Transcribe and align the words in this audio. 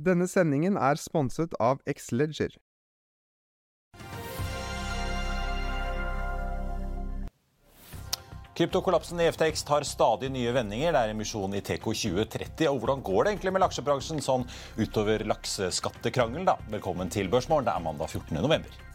Denne 0.00 0.24
sendingen 0.30 0.78
er 0.80 0.96
sponset 0.96 1.52
av 1.60 1.82
Xleger. 1.84 2.54
Kryptokollapsen 8.56 9.20
i 9.20 9.26
FTX 9.28 9.66
tar 9.68 9.84
stadig 9.88 10.30
nye 10.32 10.54
vendinger. 10.56 10.94
Det 10.96 11.02
er 11.02 11.12
emisjon 11.12 11.52
i 11.56 11.60
TK 11.64 11.84
2030. 11.84 12.68
Og 12.72 12.80
hvordan 12.80 13.04
går 13.04 13.24
det 13.24 13.34
egentlig 13.34 13.52
med 13.56 13.64
laksebransjen 13.66 14.24
sånn 14.24 14.46
utover 14.80 15.26
lakseskattekrangelen, 15.28 16.48
da? 16.48 16.56
Velkommen 16.72 17.12
til 17.12 17.28
Børsmorgen. 17.32 17.68
Det 17.68 17.76
er 17.76 17.84
mandag 17.84 18.08
14. 18.08 18.40
november. 18.40 18.89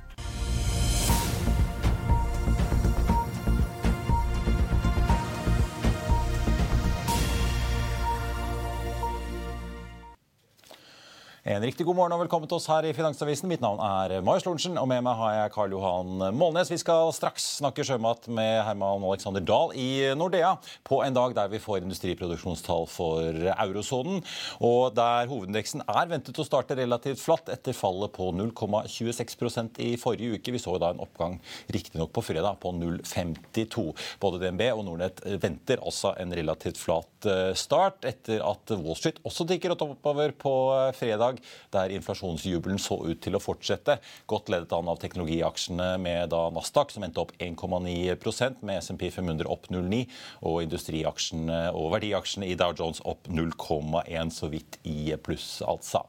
En 11.46 11.62
riktig 11.62 11.86
god 11.86 11.94
morgen 12.00 12.14
og 12.16 12.24
velkommen 12.24 12.50
til 12.50 12.58
oss 12.58 12.66
her 12.72 12.88
i 12.90 12.92
Finansavisen. 12.98 13.46
Mitt 13.46 13.62
navn 13.62 13.78
er 13.78 14.16
Marius 14.26 14.48
Lorentzen, 14.48 14.80
og 14.82 14.88
med 14.90 15.04
meg 15.06 15.14
har 15.20 15.34
jeg 15.36 15.52
Karl 15.54 15.76
Johan 15.76 16.24
Målnes. 16.34 16.72
Vi 16.74 16.80
skal 16.82 17.12
straks 17.14 17.44
snakke 17.60 17.84
sjømat 17.86 18.26
med 18.34 18.64
Herman 18.66 19.06
Alexander 19.06 19.44
Dahl 19.46 19.70
i 19.78 20.10
Nordea 20.18 20.56
på 20.90 21.04
en 21.06 21.14
dag 21.14 21.36
der 21.38 21.52
vi 21.52 21.60
får 21.62 21.84
industriproduksjonstall 21.84 22.88
for 22.90 23.46
eurosonen, 23.54 24.24
og 24.58 24.96
der 24.98 25.30
hovedindeksen 25.30 25.84
er 25.86 26.10
ventet 26.16 26.42
å 26.42 26.48
starte 26.48 26.80
relativt 26.80 27.22
flatt 27.22 27.54
etter 27.54 27.78
fallet 27.78 28.16
på 28.18 28.32
0,26% 28.40 29.78
i 29.86 29.92
forrige 30.02 30.40
uke. 30.40 30.56
Vi 30.58 30.64
så 30.66 30.74
da 30.82 30.96
en 30.96 31.06
oppgang 31.06 31.38
riktignok 31.78 32.10
på 32.18 32.26
fredag 32.26 32.58
på 32.66 32.74
0,52. 32.80 33.86
Både 34.26 34.42
DNB 34.48 34.66
og 34.72 34.82
Nordnett 34.90 35.22
venter 35.46 35.86
altså 35.86 36.16
en 36.18 36.34
relativt 36.42 36.82
flat 36.82 37.30
eh, 37.30 37.54
start 37.54 38.10
etter 38.16 38.42
at 38.42 38.78
Wall 38.82 38.98
Street 38.98 39.22
også 39.22 39.46
tikker 39.54 39.78
oppover 39.78 40.34
på 40.42 40.58
fredag 40.98 41.35
dag, 41.36 41.44
der 41.76 41.94
inflasjonsjubelen 41.96 42.80
så 42.82 42.98
ut 43.06 43.22
til 43.24 43.36
å 43.36 43.42
fortsette. 43.44 43.98
Godt 44.28 44.50
ledet 44.50 44.74
an 44.76 44.90
av 44.92 45.00
teknologiaksjene 45.02 45.96
med 46.02 46.30
da 46.34 46.50
Nasdaq, 46.54 46.94
som 46.94 47.04
endte 47.04 47.22
opp 47.22 47.34
1,9% 47.40 48.64
med 48.66 48.82
SMP 48.84 49.10
500 49.12 49.50
opp 49.52 49.68
0,9 49.70 50.06
og 50.46 50.62
industriaksjene 50.64 51.60
og 51.76 51.92
verdiaksjene 51.96 52.50
i 52.50 52.58
Dow 52.60 52.74
Jones 52.78 53.02
opp 53.06 53.28
0,1, 53.28 54.34
så 54.34 54.50
vidt 54.52 54.80
i 54.88 55.14
pluss, 55.22 55.62
altså. 55.66 56.06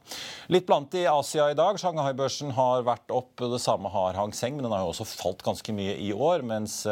Litt 0.53 0.67
blant 0.69 0.95
i 0.99 1.07
Asia 1.11 1.51
i 1.53 1.59
dag. 1.59 1.79
Shanghai-børsen 1.81 2.55
har 2.57 2.87
vært 2.87 3.13
opp, 3.15 3.35
det 3.41 3.63
samme 3.63 3.91
har 3.93 4.19
Hang 4.19 4.35
Seng, 4.37 4.57
men 4.57 4.67
den 4.67 4.75
har 4.75 4.85
jo 4.85 4.93
også 4.95 5.09
falt 5.17 5.45
ganske 5.47 5.75
mye 5.77 5.97
i 6.03 6.13
år, 6.15 6.45
mens 6.47 6.83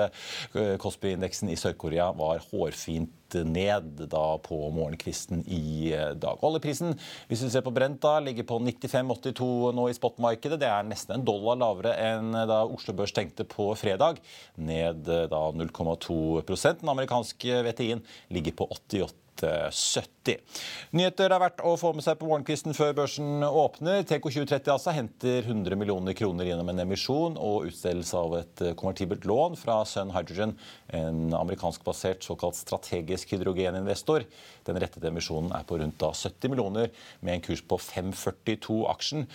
Kospi-indeksen 0.54 1.52
i 1.52 1.58
Sør-Korea 1.58 2.10
var 2.16 2.42
hårfint 2.50 3.12
ned 3.48 4.04
da 4.12 4.24
på 4.44 4.58
morgenkvisten 4.74 5.42
i 5.48 5.90
dag. 6.20 6.44
Oljeprisen 6.44 6.94
hvis 7.30 7.42
vi 7.46 7.50
ser 7.50 7.64
på 7.64 7.72
Brent 7.74 8.02
da, 8.04 8.18
ligger 8.22 8.46
på 8.48 8.60
95,82 8.60 9.72
nå 9.74 9.88
i 9.88 9.96
spotmarkedet. 9.96 10.60
Det 10.62 10.70
er 10.70 10.86
nesten 10.86 11.18
en 11.18 11.26
dollar 11.26 11.58
lavere 11.62 11.96
enn 11.98 12.32
da 12.34 12.62
Oslo 12.68 12.94
Børs 12.96 13.14
tenkte 13.16 13.48
på 13.48 13.70
fredag. 13.80 14.20
Ned 14.60 15.08
da 15.08 15.42
0,2% 15.56 16.80
Den 16.84 16.92
amerikanske 16.92 17.62
VTI-en 17.66 18.04
ligger 18.34 18.58
på 18.60 18.68
88 18.70 19.23
70. 19.42 20.38
Nyheter 20.94 21.32
er 21.32 21.42
verdt 21.42 21.62
å 21.66 21.74
få 21.80 21.90
med 21.96 22.04
seg 22.06 22.18
på 22.20 22.28
morgenkvisten 22.28 22.76
før 22.76 22.94
børsen 23.00 23.42
åpner. 23.44 24.04
TK2030 24.06 24.72
altså 24.72 24.94
henter 24.94 25.40
100 25.42 25.78
millioner 25.80 26.16
kroner 26.16 26.48
gjennom 26.48 26.70
en 26.70 26.84
emisjon 26.84 27.38
og 27.40 27.68
utstedelse 27.70 28.20
av 28.20 28.36
et 28.38 28.64
konvertibelt 28.78 29.26
lån 29.28 29.58
fra 29.60 29.80
Sun 29.88 30.14
Hydrogen, 30.14 30.54
en 30.94 31.34
amerikanskbasert 31.36 32.24
såkalt 32.24 32.58
strategisk 32.60 33.34
hydrogeninvestor. 33.34 34.24
Den 34.64 34.80
rettede 34.80 35.10
emisjonen 35.10 35.52
er 35.56 35.66
på 35.68 35.78
rundt 35.80 36.00
70 36.04 36.52
millioner, 36.52 36.90
med 37.20 37.38
en 37.38 37.44
kurs 37.44 37.64
på 37.66 37.78
5,42 37.80 38.80
aksjen. 38.94 39.26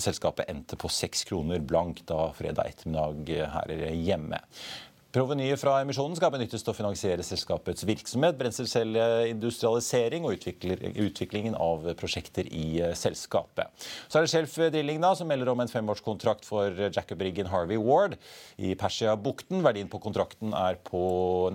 Selskapet 0.00 0.48
endte 0.48 0.78
på 0.80 0.90
6 0.92 1.26
kroner 1.28 1.60
blank 1.64 2.04
da 2.08 2.30
fredag 2.36 2.72
ettermiddag 2.72 3.34
her 3.54 3.74
hjemme. 3.92 4.40
Provenyet 5.08 5.56
fra 5.56 5.78
emisjonen 5.80 6.18
skal 6.18 6.28
benyttes 6.34 6.60
til 6.60 6.68
å 6.68 6.76
finansiere 6.76 7.24
selskapets 7.24 7.86
virksomhet, 7.88 8.34
brenselcelleindustrialisering 8.36 10.26
og 10.28 10.34
utviklingen 10.36 11.56
av 11.56 11.86
prosjekter 11.96 12.44
i 12.52 12.82
selskapet. 12.92 13.72
Så 14.04 14.20
er 14.20 14.26
det 14.26 14.32
Shelf 14.34 14.58
Drilling 14.74 15.00
da, 15.00 15.14
som 15.16 15.32
melder 15.32 15.48
om 15.54 15.64
en 15.64 15.72
femårskontrakt 15.72 16.44
for 16.44 16.76
Jacob-riggen 16.92 17.48
Harvey 17.48 17.80
Ward 17.80 18.18
i 18.60 18.74
Persia-bukten. 18.76 19.64
Verdien 19.64 19.88
på 19.88 20.02
kontrakten 20.04 20.52
er 20.52 20.76
på 20.84 21.00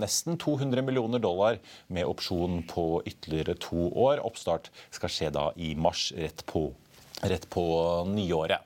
nesten 0.02 0.42
200 0.42 0.81
millioner 0.81 1.22
dollar, 1.22 1.62
med 1.94 2.09
opsjon 2.09 2.63
på 2.74 3.03
ytterligere 3.06 3.53
to 3.62 3.92
år. 3.94 4.25
Oppstart 4.25 4.74
skal 4.90 5.13
skje 5.13 5.30
da 5.38 5.52
i 5.62 5.75
mars, 5.78 6.09
rett 6.18 6.42
på, 6.50 6.72
rett 7.22 7.46
på 7.53 7.69
nyåret. 8.09 8.66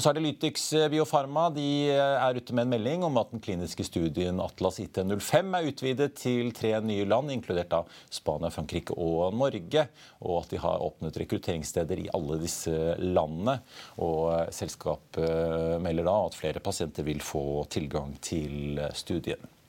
Og 0.00 0.04
så 0.06 0.14
er 0.14 0.16
det 0.16 0.22
Lytix 0.24 0.62
Biofarma. 0.88 1.50
De 1.52 1.92
er 1.92 2.38
ute 2.38 2.54
med 2.56 2.64
en 2.64 2.70
melding 2.72 3.02
om 3.04 3.18
at 3.20 3.34
den 3.34 3.42
kliniske 3.44 3.84
studien 3.84 4.40
Atlas 4.40 4.78
IT05 4.80 5.50
er 5.58 5.68
utvidet 5.68 6.14
til 6.16 6.54
tre 6.56 6.70
nye 6.80 7.04
land, 7.04 7.28
inkludert 7.34 7.68
da 7.68 7.82
Spania, 8.08 8.48
Frankrike 8.48 8.96
og 8.96 9.36
Norge. 9.36 9.84
Og 10.24 10.38
at 10.38 10.56
de 10.56 10.62
har 10.64 10.80
åpnet 10.88 11.20
rekrutteringssteder 11.20 12.00
i 12.00 12.08
alle 12.16 12.40
disse 12.40 12.96
landene. 12.96 13.58
Og 14.00 14.48
selskapet 14.56 15.84
melder 15.84 16.08
da 16.08 16.18
at 16.30 16.40
flere 16.40 16.64
pasienter 16.64 17.04
vil 17.04 17.20
få 17.20 17.66
tilgang 17.68 18.16
til 18.24 18.80
studien. 18.96 19.59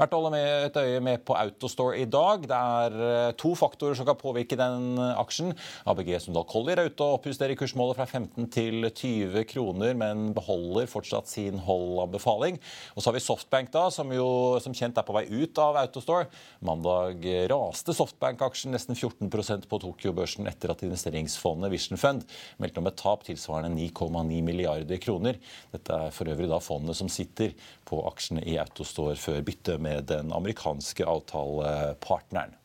Verdt 0.00 0.16
å 0.16 0.20
holde 0.20 0.32
med 0.34 0.66
et 0.68 0.78
øye 0.80 1.00
med 1.04 1.24
på 1.26 1.36
Autostore 1.38 2.00
i 2.00 2.08
dag. 2.10 2.46
Det 2.48 2.60
er 2.60 3.36
to 3.40 3.52
faktorer 3.58 3.98
som 3.98 4.08
kan 4.08 4.18
påvirke 4.20 4.58
den 4.58 4.98
aksjen. 5.14 5.54
ABG 5.90 6.12
Sundal 6.24 6.46
Collier 6.50 6.80
er 6.80 6.90
ute 6.90 7.06
og 7.06 7.18
oppjusterer 7.20 7.58
kursmålet 7.58 7.98
fra 7.98 8.06
15 8.08 8.50
til 8.54 8.88
20 8.88 9.46
kroner, 9.50 9.94
men 9.98 10.30
beholder 10.36 10.90
fortsatt 10.90 11.30
sin 11.30 11.60
holdanbefaling. 11.64 12.58
Og 12.94 13.02
så 13.02 13.10
har 13.10 13.18
vi 13.18 13.24
Softbank, 13.24 13.72
da, 13.74 13.86
som 13.94 14.10
jo 14.14 14.58
som 14.62 14.74
kjent 14.76 14.98
er 14.98 15.06
på 15.06 15.14
vei 15.16 15.26
ut 15.30 15.60
av 15.62 15.78
Autostore. 15.80 16.28
Mandag 16.66 17.24
raste 17.50 17.94
Softbank-aksjen 17.96 18.74
nesten 18.74 18.98
14% 18.98 19.68
på 19.70 19.80
Tokyo-børsen 19.84 20.48
etter 20.50 20.72
at 20.72 20.84
investeringsfondet 20.86 21.72
Vision 21.72 22.00
Fund 22.00 22.26
meldte 22.60 22.82
om 22.82 22.88
et 22.90 22.98
tap 23.00 23.24
tilsvarende 23.26 23.72
9,9 23.76 24.40
milliarder 24.46 25.00
kroner. 25.02 25.38
Dette 25.74 26.00
er 26.06 26.14
for 26.14 26.30
øvrig 26.30 26.50
da 26.50 26.60
fondet 26.62 26.98
som 26.98 27.10
sitter 27.12 27.54
på 27.88 28.00
aksjene 28.08 28.44
i 28.48 28.56
Autostore 28.60 29.16
før 29.18 29.42
bytte 29.46 29.59
med 29.78 30.08
den 30.10 30.32
amerikanske 30.32 31.04
avtalepartneren. 31.04 32.56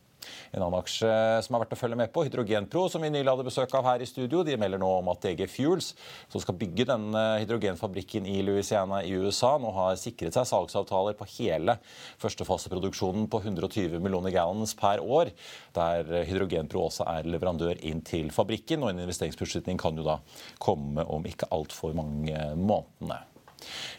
En 0.52 0.64
annen 0.64 0.78
aksje 0.80 1.10
som 1.46 1.56
er 1.56 1.64
verdt 1.64 1.76
å 1.76 1.80
følge 1.80 1.98
med 2.00 2.12
på, 2.14 2.24
Hydrogenpro, 2.26 2.86
som 2.92 3.04
vi 3.04 3.12
nylig 3.14 3.30
hadde 3.30 3.48
besøk 3.48 3.74
av 3.78 3.88
her 3.90 4.04
i 4.04 4.08
studio, 4.10 4.44
de 4.46 4.58
melder 4.60 4.82
nå 4.82 4.90
om 5.00 5.12
at 5.12 5.22
DG 5.26 5.46
Fuels, 5.52 5.92
som 6.32 6.42
skal 6.44 6.58
bygge 6.60 6.88
denne 6.90 7.24
hydrogenfabrikken 7.42 8.28
i 8.30 8.40
Louisiana 8.46 9.02
i 9.06 9.14
USA, 9.20 9.56
nå 9.62 9.74
har 9.76 10.00
sikret 10.00 10.36
seg 10.38 10.48
salgsavtaler 10.50 11.18
på 11.20 11.28
hele 11.36 11.78
førstefaseproduksjonen 12.24 13.30
på 13.32 13.44
120 13.44 14.00
millioner 14.04 14.34
gallons 14.36 14.76
per 14.80 15.04
år, 15.04 15.34
der 15.76 16.26
Hydrogenpro 16.30 16.88
også 16.88 17.08
er 17.18 17.30
leverandør 17.30 17.80
inn 17.86 18.04
til 18.06 18.32
fabrikken. 18.34 18.84
og 18.84 18.94
En 18.94 19.06
investeringsbeslutning 19.06 19.80
kan 19.82 19.98
jo 19.98 20.08
da 20.08 20.20
komme 20.62 21.06
om 21.06 21.26
ikke 21.28 21.52
altfor 21.54 21.96
mange 21.98 22.52
månedene. 22.56 23.24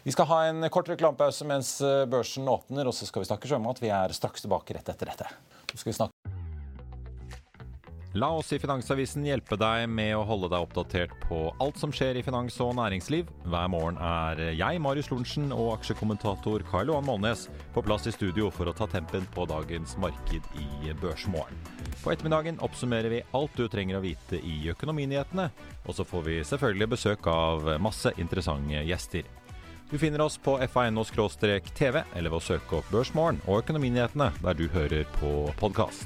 Vi 0.03 0.13
skal 0.15 0.29
ha 0.29 0.41
en 0.47 0.69
kort 0.73 0.89
reklamepause 0.91 1.47
mens 1.47 1.77
børsen 2.11 2.47
åpner, 2.47 2.87
og 2.87 2.95
så 2.95 3.09
skal 3.09 3.23
vi 3.23 3.31
snakke 3.31 3.49
sjømat. 3.49 3.83
Vi 3.83 3.91
er 3.93 4.15
straks 4.15 4.45
tilbake 4.45 4.77
rett 4.77 4.95
etter 4.95 5.13
dette. 5.13 5.31
Så 5.71 5.81
skal 5.81 5.91
vi 5.91 5.99
snakke 6.01 6.17
La 8.17 8.31
oss 8.33 8.53
i 8.55 8.57
Finansavisen 8.57 9.25
hjelpe 9.27 9.57
deg 9.61 9.83
med 9.93 10.15
å 10.17 10.23
holde 10.25 10.47
deg 10.49 10.63
oppdatert 10.63 11.11
på 11.27 11.51
alt 11.61 11.77
som 11.77 11.91
skjer 11.93 12.17
i 12.17 12.23
finans 12.25 12.55
og 12.65 12.71
næringsliv. 12.79 13.27
Hver 13.45 13.67
morgen 13.69 13.99
er 14.01 14.41
jeg, 14.57 14.79
Marius 14.81 15.11
Lorentzen, 15.11 15.51
og 15.53 15.75
aksjekommentator 15.75 16.65
Karl 16.71 16.89
Johan 16.89 17.05
Målnes 17.05 17.45
på 17.75 17.83
plass 17.85 18.09
i 18.09 18.15
studio 18.15 18.49
for 18.49 18.71
å 18.71 18.73
ta 18.73 18.87
tempen 18.89 19.27
på 19.35 19.45
dagens 19.51 19.93
marked 20.01 20.49
i 20.57 20.95
Børsmorgen. 20.97 21.61
På 22.01 22.09
ettermiddagen 22.15 22.57
oppsummerer 22.65 23.13
vi 23.13 23.21
alt 23.37 23.53
du 23.59 23.67
trenger 23.69 23.99
å 23.99 24.05
vite 24.07 24.41
i 24.41 24.63
økonominyhetene, 24.73 25.51
og 25.85 25.99
så 25.99 26.07
får 26.07 26.25
vi 26.31 26.39
selvfølgelig 26.47 26.93
besøk 26.95 27.29
av 27.29 27.75
masse 27.83 28.15
interessante 28.17 28.81
gjester. 28.87 29.29
Du 29.89 29.97
finner 29.97 30.21
oss 30.21 30.37
på 30.37 30.57
fa.no-tv, 30.67 32.01
eller 32.15 32.29
ved 32.29 32.37
å 32.41 32.43
søke 32.43 32.81
opp 32.81 32.89
Børsmorgen 32.91 33.39
og 33.47 33.61
Økonominyhetene 33.61 34.33
der 34.43 34.57
du 34.59 34.67
hører 34.73 35.07
på 35.21 35.47
podkast. 35.61 36.03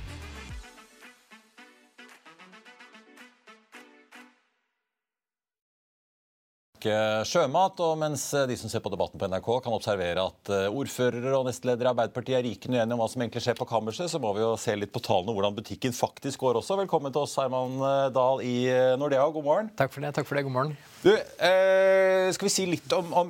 sjømat, 6.81 7.78
og 7.86 8.00
mens 8.01 8.24
de 8.50 8.56
som 8.57 8.69
ser 8.72 8.81
på 8.81 8.89
debatten 8.89 9.19
på 9.22 9.28
NRK 9.30 9.50
kan 9.62 9.75
observere 9.75 10.24
at 10.24 10.50
ordførere 10.74 11.36
og 11.38 11.45
nestledere 11.45 11.86
i 11.86 11.92
Arbeiderpartiet 11.92 12.39
er 12.39 12.45
rikende 12.48 12.80
uenige 12.80 12.95
om 12.95 13.04
hva 13.04 13.07
som 13.12 13.22
egentlig 13.22 13.44
skjer 13.45 13.60
på 13.60 13.68
kammerset, 13.69 14.10
så 14.10 14.18
må 14.18 14.31
vi 14.34 14.42
jo 14.42 14.56
se 14.57 14.74
litt 14.74 14.89
på 14.89 15.04
tallene 15.06 15.36
hvordan 15.38 15.60
butikken 15.60 15.94
faktisk 15.94 16.42
går 16.42 16.57
også. 16.57 16.80
Velkommen 16.81 17.13
til 17.13 17.22
oss, 17.22 17.38
Herman 17.38 17.77
Dahl 18.16 18.42
i 18.42 18.56
Nordea. 18.98 19.27
God 19.30 19.45
morgen. 19.45 19.69
Takk 19.77 19.94
for 19.94 20.01
det. 20.01 20.16
takk 20.18 20.25
for 20.25 20.39
det, 20.39 20.45
God 20.48 20.57
morgen. 20.57 20.74
Du, 21.06 21.13
eh, 21.13 22.34
skal 22.34 22.50
vi 22.50 22.56
si 22.57 22.66
litt 22.74 22.98
om, 22.98 23.13
om 23.13 23.30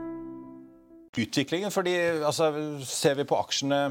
Utviklingen, 1.17 1.73
fordi 1.73 1.97
altså, 2.23 2.53
ser 2.87 3.17
vi 3.19 3.27
på 3.27 3.39
aksjene 3.41 3.81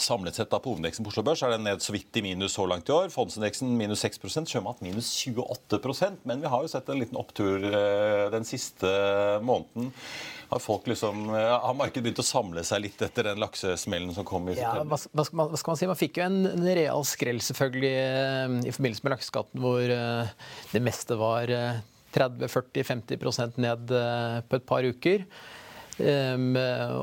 Samlet 0.00 0.34
sett 0.34 0.50
da 0.50 0.58
på 0.58 0.72
hovedindeksen 0.72 1.04
på 1.06 1.12
Oslo 1.12 1.22
Børs 1.22 1.42
er 1.46 1.52
den 1.54 1.62
ned 1.68 1.82
så 1.84 1.92
vidt 1.94 2.16
i 2.18 2.22
minus 2.24 2.56
så 2.56 2.64
langt 2.66 2.88
i 2.90 2.94
år. 2.94 3.12
Fondsindeksen 3.14 3.76
minus 3.78 4.02
6% 4.02 4.50
sjømat 4.50 4.80
minus 4.82 5.12
28% 5.22 6.26
Men 6.26 6.42
vi 6.42 6.50
har 6.50 6.64
jo 6.64 6.70
sett 6.72 6.90
en 6.90 6.98
liten 6.98 7.20
opptur 7.20 7.62
eh, 7.68 8.24
den 8.34 8.48
siste 8.48 8.90
måneden. 9.46 9.92
Har, 10.50 10.58
folk 10.58 10.90
liksom, 10.90 11.28
har 11.30 11.78
markedet 11.78 12.08
begynt 12.08 12.24
å 12.24 12.26
samle 12.26 12.66
seg 12.66 12.82
litt 12.88 13.06
etter 13.06 13.30
den 13.30 13.40
laksesmellen 13.42 14.10
som 14.16 14.26
kom 14.26 14.50
i 14.50 14.58
ja, 14.58 14.74
hva, 14.82 14.98
hva, 14.98 14.98
skal 14.98 15.38
man, 15.38 15.54
hva, 15.54 15.62
skal 15.62 15.72
man, 15.72 15.80
si? 15.80 15.90
Man 15.94 16.02
fikk 16.02 16.18
jo 16.18 16.26
en, 16.26 16.42
en 16.50 16.68
real 16.74 17.06
skrell 17.08 17.38
selvfølgelig 17.44 17.96
eh, 18.02 18.60
i 18.66 18.74
forbindelse 18.74 19.06
med 19.06 19.14
lakseskatten, 19.14 19.62
hvor 19.62 19.98
det 20.74 20.82
meste 20.82 21.22
var 21.22 21.54
uh, 21.54 21.82
30-40-50% 22.18 23.62
ned 23.62 23.94
på 24.50 24.58
et 24.58 24.66
par 24.66 24.86
uker. 24.86 25.28
Um, 25.94 26.56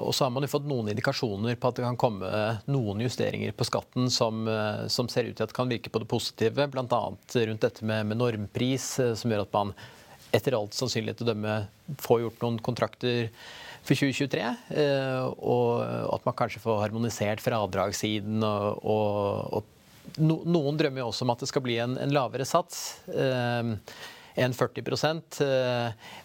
og 0.04 0.12
så 0.12 0.26
har 0.26 0.34
man 0.36 0.44
jo 0.44 0.52
fått 0.52 0.68
noen 0.68 0.90
indikasjoner 0.92 1.56
på 1.56 1.70
at 1.70 1.78
det 1.78 1.86
kan 1.86 2.00
komme 2.00 2.28
noen 2.68 3.04
justeringer 3.06 3.54
på 3.56 3.68
skatten 3.70 4.12
som, 4.12 4.44
uh, 4.50 4.84
som 4.92 5.08
ser 5.12 5.30
ut 5.30 5.38
til 5.40 5.48
at 5.48 5.56
kan 5.56 5.72
virke 5.72 5.92
på 5.94 6.02
det 6.04 6.10
positive, 6.12 6.68
bl.a. 6.74 7.02
rundt 7.16 7.64
dette 7.64 7.88
med, 7.88 8.10
med 8.10 8.20
normpris, 8.20 8.94
uh, 9.00 9.14
som 9.16 9.32
gjør 9.32 9.46
at 9.46 9.56
man 9.56 9.74
etter 10.36 10.56
alt 10.56 10.76
sannsynlighet 10.76 11.24
å 11.24 11.30
dømme 11.32 11.56
får 12.04 12.24
gjort 12.26 12.44
noen 12.44 12.60
kontrakter 12.64 13.32
for 13.82 13.96
2023. 13.96 14.44
Uh, 14.76 15.24
og 15.40 15.72
at 16.18 16.28
man 16.28 16.40
kanskje 16.44 16.64
får 16.64 16.84
harmonisert 16.84 17.44
fradragssiden. 17.44 18.44
Og, 18.44 18.84
og, 18.84 19.62
og 19.62 20.20
no, 20.20 20.42
noen 20.44 20.80
drømmer 20.80 21.06
jo 21.06 21.12
også 21.14 21.28
om 21.28 21.36
at 21.36 21.44
det 21.44 21.52
skal 21.52 21.64
bli 21.64 21.80
en, 21.84 21.96
en 22.00 22.16
lavere 22.16 22.48
sats. 22.48 23.02
enn 24.32 24.56
40 24.56 24.84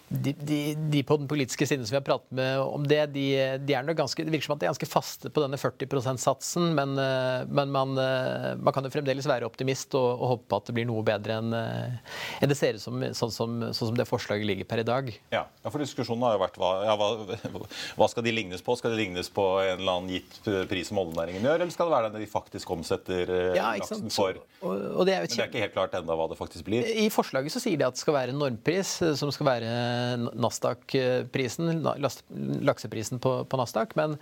de, 0.09 0.31
de, 0.39 0.75
de, 0.75 1.01
på 1.03 1.17
den 1.19 1.27
politiske 1.27 1.65
siden 1.67 1.83
som 1.85 1.91
vi 1.91 1.97
har 1.99 2.05
pratet 2.07 2.31
med 2.31 2.61
om 2.63 2.85
det, 2.87 3.01
de, 3.11 3.25
de 3.59 3.73
er 3.75 3.83
nok 3.83 3.97
ganske, 3.99 4.23
det 4.23 4.31
virker 4.31 4.47
som 4.47 4.53
at 4.55 4.61
de 4.61 4.67
er 4.67 4.71
ganske 4.71 4.87
faste 4.87 5.31
på 5.33 5.41
denne 5.43 5.59
40 5.59 5.89
%-satsen. 5.91 6.69
Men, 6.77 6.93
eh, 7.01 7.43
men 7.51 7.73
man, 7.73 7.91
eh, 7.99 8.53
man, 8.55 8.71
kan 8.75 8.87
jo 8.87 8.91
fremdeles 8.93 9.27
være 9.27 9.47
optimist 9.47 9.97
og, 9.99 10.07
og, 10.13 10.25
håpe 10.31 10.47
på 10.47 10.59
at 10.61 10.69
det 10.69 10.75
blir 10.77 10.87
noe 10.87 11.03
bedre 11.07 11.41
enn 11.41 11.55
eh, 11.57 12.15
en 12.39 12.51
det 12.51 12.55
ser 12.55 12.79
ut 12.79 12.83
som 12.83 13.03
sånn, 13.03 13.33
som 13.35 13.57
sånn, 13.59 13.73
som 13.91 13.97
det 13.99 14.07
forslaget 14.07 14.47
ligger 14.47 14.69
per 14.69 14.83
i 14.83 14.87
dag. 14.87 15.11
Ja, 15.33 15.43
for 15.67 15.83
diskusjonen 15.83 16.23
har 16.23 16.37
jo 16.37 16.43
vært 16.45 16.61
hva, 16.61 16.71
ja, 16.87 16.95
hva, 16.95 17.11
hva, 17.99 18.09
skal 18.13 18.23
de 18.23 18.35
lignes 18.37 18.63
på? 18.63 18.77
Skal 18.79 18.95
de 18.95 19.01
lignes 19.01 19.31
på 19.33 19.45
en 19.65 19.75
eller 19.75 19.91
annen 19.97 20.15
gitt 20.15 20.39
pris 20.71 20.87
som 20.87 21.01
oljenæringen 21.03 21.43
gjør, 21.43 21.65
eller 21.65 21.75
skal 21.75 21.91
det 21.91 21.97
være 21.97 22.13
den 22.13 22.23
de 22.23 22.31
faktisk 22.31 22.71
omsetter 22.77 23.35
ja, 23.57 23.73
laksen 23.75 24.07
for? 24.13 24.39
Og, 24.61 24.71
og 24.71 25.03
det 25.09 25.19
men 25.19 25.27
det 25.33 25.43
er 25.43 25.51
ikke 25.51 25.65
helt 25.65 25.75
klart 25.75 25.99
enda 25.99 26.15
hva 26.15 26.29
det 26.31 26.39
faktisk 26.39 26.67
blir? 26.69 26.87
I 26.87 27.09
forslaget 27.11 27.51
så 27.51 27.59
sier 27.59 27.75
de 27.79 27.87
at 27.89 27.97
det 27.97 28.05
skal 28.05 28.15
være 28.15 28.31
en 28.31 28.39
normpris 28.39 28.95
som 29.19 29.31
skal 29.33 29.51
være 29.51 29.71
Nasdaq-prisen, 30.33 31.81
lakseprisen 32.67 33.21
på, 33.23 33.39
på 33.49 33.59
Nasdaq. 33.59 33.95
Men 33.99 34.15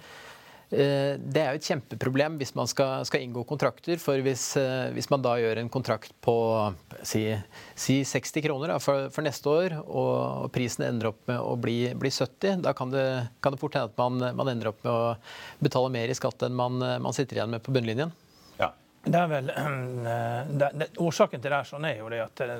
eh, 0.69 1.15
det 1.19 1.41
er 1.41 1.53
jo 1.53 1.61
et 1.61 1.69
kjempeproblem 1.69 2.39
hvis 2.41 2.55
man 2.57 2.69
skal, 2.71 3.05
skal 3.07 3.25
inngå 3.25 3.45
kontrakter. 3.49 4.01
For 4.01 4.21
hvis, 4.25 4.47
eh, 4.61 4.89
hvis, 4.95 5.09
man 5.13 5.23
da 5.25 5.35
gjør 5.41 5.61
en 5.61 5.71
kontrakt 5.73 6.15
på 6.25 6.35
si, 7.01 7.27
si 7.77 8.01
60 8.07 8.45
kroner 8.47 8.75
da, 8.75 8.81
for, 8.83 9.09
for, 9.13 9.25
neste 9.27 9.51
år, 9.51 9.79
og, 9.85 10.49
prisen 10.55 10.87
ender 10.89 11.13
opp 11.13 11.23
med 11.31 11.39
å 11.39 11.55
bli, 11.59 11.79
bli 11.99 12.11
70, 12.13 12.61
da 12.65 12.75
kan 12.77 12.93
det, 12.93 13.07
kan 13.43 13.55
det 13.55 13.61
fort 13.61 13.77
hende 13.77 13.91
at 13.91 13.99
man, 14.01 14.29
man, 14.37 14.53
ender 14.53 14.73
opp 14.73 14.83
med 14.85 14.93
å 14.93 15.63
betale 15.63 15.93
mer 15.93 16.11
i 16.11 16.17
skatt 16.17 16.47
enn 16.47 16.57
man, 16.57 16.79
man 16.79 17.15
sitter 17.15 17.41
igjen 17.41 17.55
med 17.57 17.65
på 17.65 17.75
bunnlinjen. 17.75 18.13
Det 19.05 19.19
er 19.19 19.27
vel, 19.29 19.47
det, 20.59 20.69
det, 20.73 20.87
Årsaken 20.97 21.41
til 21.41 21.53
det 21.53 21.61
sånn 21.69 21.85
er 21.85 21.99
jo 21.99 22.09
det 22.09 22.21
at 22.23 22.41
eh, 22.45 22.55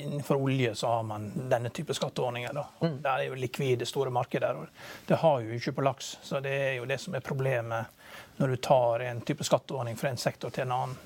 innenfor 0.00 0.40
olje 0.40 0.72
så 0.78 0.94
har 0.96 1.02
man 1.08 1.26
denne 1.50 1.72
type 1.74 1.94
skatteordninger. 1.94 2.54
da. 2.56 2.64
Mm. 2.80 3.00
Det 3.04 3.10
er 3.12 3.24
jo 3.28 3.40
likvide, 3.40 3.88
store 3.88 4.12
markeder. 4.14 4.62
og 4.62 5.08
Det 5.08 5.20
har 5.20 5.40
jo 5.44 5.58
ikke 5.58 5.76
på 5.76 5.84
laks. 5.84 6.14
så 6.22 6.40
Det 6.40 6.54
er 6.70 6.72
jo 6.78 6.88
det 6.88 7.00
som 7.02 7.14
er 7.14 7.24
problemet 7.24 7.92
når 8.36 8.48
du 8.48 8.56
tar 8.56 9.04
en 9.06 9.20
type 9.20 9.44
skatteordning 9.44 9.96
fra 9.96 10.10
en 10.10 10.16
sektor 10.20 10.50
til 10.50 10.66
en 10.66 10.72
annen. 10.78 10.96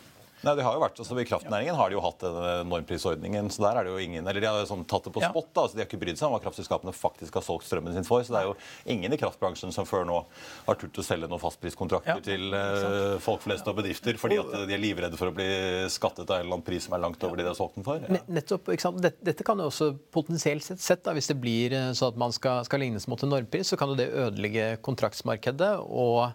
Nei, 0.45 0.54
det 0.54 0.62
har 0.62 0.75
jo 0.76 0.80
vært, 0.85 0.99
altså 1.02 1.16
I 1.18 1.25
kraftnæringen 1.26 1.75
har 1.75 1.88
de 1.90 1.97
jo 1.97 2.02
hatt 2.04 2.21
denne 2.23 2.52
normprisordningen. 2.71 3.49
så 3.50 3.62
der 3.64 3.80
er 3.80 3.85
det 3.88 3.92
jo 3.92 3.99
ingen, 3.99 4.26
eller 4.28 4.40
De 4.40 4.47
har 4.47 4.61
jo 4.62 4.68
sånn 4.71 4.85
tatt 4.87 5.04
det 5.09 5.12
på 5.16 5.21
spott. 5.23 5.33
spot. 5.35 5.49
da, 5.54 5.62
altså 5.64 5.76
De 5.76 5.83
har 5.83 5.88
ikke 5.88 6.00
brydd 6.04 6.18
seg 6.21 6.28
om 6.28 6.35
hva 6.37 6.40
kraftselskapene 6.45 6.92
faktisk 6.95 7.35
har 7.40 7.42
solgt 7.42 7.66
strømmen 7.66 7.92
sin 7.97 8.04
for. 8.07 8.23
så 8.23 8.33
Det 8.37 8.40
er 8.42 8.47
jo 8.50 8.54
ingen 8.95 9.12
i 9.12 9.18
kraftbransjen 9.18 9.73
som 9.75 9.85
før 9.88 10.07
nå 10.07 10.21
har 10.68 10.75
turt 10.78 10.99
å 10.99 11.02
selge 11.04 11.28
noen 11.28 11.42
fastpriskontrakter 11.42 12.14
Ja. 12.14 12.21
til 12.25 12.54
uh, 12.54 13.18
folk 13.18 13.42
flest 13.42 13.66
og 13.68 13.76
bedrifter 13.80 14.16
fordi 14.18 14.38
at 14.38 14.54
de 14.68 14.75
er 14.75 14.83
livredde 14.83 15.16
for 15.18 15.28
å 15.33 15.35
bli 15.35 15.49
skattet 15.90 16.28
av 16.30 16.38
en 16.38 16.47
eller 16.47 16.54
annen 16.61 16.66
pris 16.66 16.85
som 16.87 16.95
er 16.95 17.02
langt 17.02 17.23
over 17.26 17.37
det 17.37 17.45
de 17.45 17.52
har 17.52 17.59
solgt 17.59 17.75
den 17.75 17.85
for. 17.85 17.99
Ja. 17.99 18.23
Nettopp, 18.28 18.68
ikke 18.71 18.87
sant? 18.87 19.02
Dette, 19.02 19.18
dette 19.25 19.45
kan 19.45 19.59
jo 19.59 19.66
også 19.73 19.90
potensielt 20.14 20.62
sett, 20.64 20.80
sett 20.80 21.02
da, 21.04 21.12
hvis 21.18 21.28
det 21.33 21.37
blir 21.42 21.75
sånn 21.99 22.12
at 22.14 22.16
man 22.21 22.33
skal, 22.33 22.64
skal 22.64 22.80
lignes 22.80 23.09
mot 23.11 23.23
en 23.26 23.30
normpris, 23.35 23.68
så 23.73 23.76
kan 23.80 23.90
jo 23.92 23.99
det 23.99 24.09
ødelegge 24.14 24.76
kontraktsmarkedet. 24.87 25.75
og 25.83 26.30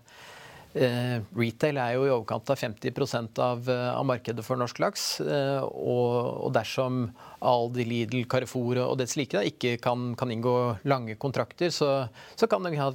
Retail 0.74 1.78
er 1.78 1.94
jo 1.98 2.06
i 2.08 2.14
overkant 2.14 2.50
av 2.50 2.58
50 2.58 3.40
av, 3.40 3.70
eh, 3.70 3.90
av 3.94 4.06
markedet 4.10 4.44
for 4.46 4.58
norsk 4.58 4.80
laks. 4.80 5.22
eh, 5.22 5.62
og, 5.62 6.48
og 6.48 6.54
dersom 6.56 7.12
Aldi, 7.44 7.84
Lidl, 7.86 8.24
Carrefour 8.32 8.80
og 8.80 8.98
dets 9.02 9.18
like 9.20 9.36
da, 9.36 9.44
ikke 9.44 9.76
kan, 9.84 10.14
kan 10.16 10.32
inngå 10.32 10.80
lange 10.88 11.18
kontrakter, 11.20 11.70
så, 11.70 12.08
så 12.36 12.48
kan 12.48 12.64
det 12.64 12.78
ha 12.80 12.90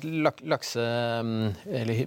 lakse... 0.48 0.80
mm, 1.22 1.68
Eller 1.68 2.06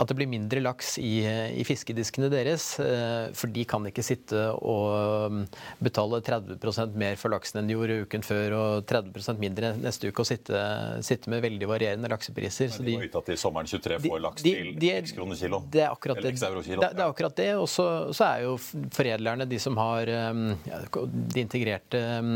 at 0.00 0.08
det 0.08 0.16
blir 0.16 0.30
mindre 0.30 0.62
laks 0.64 0.94
i, 0.98 1.20
i 1.60 1.64
fiskediskene 1.68 2.30
deres. 2.32 2.78
eh, 2.80 3.28
For 3.36 3.52
de 3.52 3.66
kan 3.68 3.84
ikke 3.90 4.04
sitte 4.04 4.46
og 4.56 5.34
mm, 5.34 5.42
betale 5.84 6.22
30% 6.24 6.96
mer 6.96 7.20
for 7.20 7.34
laksen 7.34 7.60
enn 7.60 7.68
de 7.68 7.76
gjorde 7.76 7.98
uken 8.06 8.24
før, 8.24 8.56
og 8.56 8.86
30% 8.88 9.42
mindre 9.42 9.74
neste 9.76 10.08
uke, 10.08 10.24
og 10.24 10.30
sitte, 10.30 10.62
sitte 11.04 11.30
med 11.32 11.44
veldig 11.44 11.68
varierende 11.68 12.08
laksepriser. 12.10 12.72
Men 12.78 12.88
De 12.88 12.96
må 12.96 13.04
vite 13.04 13.20
at 13.20 13.28
de 13.28 13.38
sommeren 13.40 13.68
23 13.68 14.00
får 14.06 14.24
laks 14.24 14.46
til 14.46 14.72
de- 14.80 14.94
x 15.02 15.12
kroner 15.16 15.38
kilo. 15.38 15.62
Det 15.70 15.84
er 15.84 15.90
akkurat 15.90 16.22
det. 16.22 16.32
kilo. 16.38 16.80
Det, 16.80 16.88
det 16.96 17.04
er 17.04 17.06
akkurat 17.06 17.36
det. 17.36 17.50
Og 17.58 17.68
så, 17.70 17.86
så 18.16 18.26
er 18.30 18.46
jo 18.46 18.56
foredlerne, 18.94 19.46
de 19.50 19.60
som 19.62 19.78
har 19.80 20.10
um, 20.32 20.48
ja, 20.68 20.80
de 21.04 21.44
integrerte 21.44 22.02
um, 22.20 22.34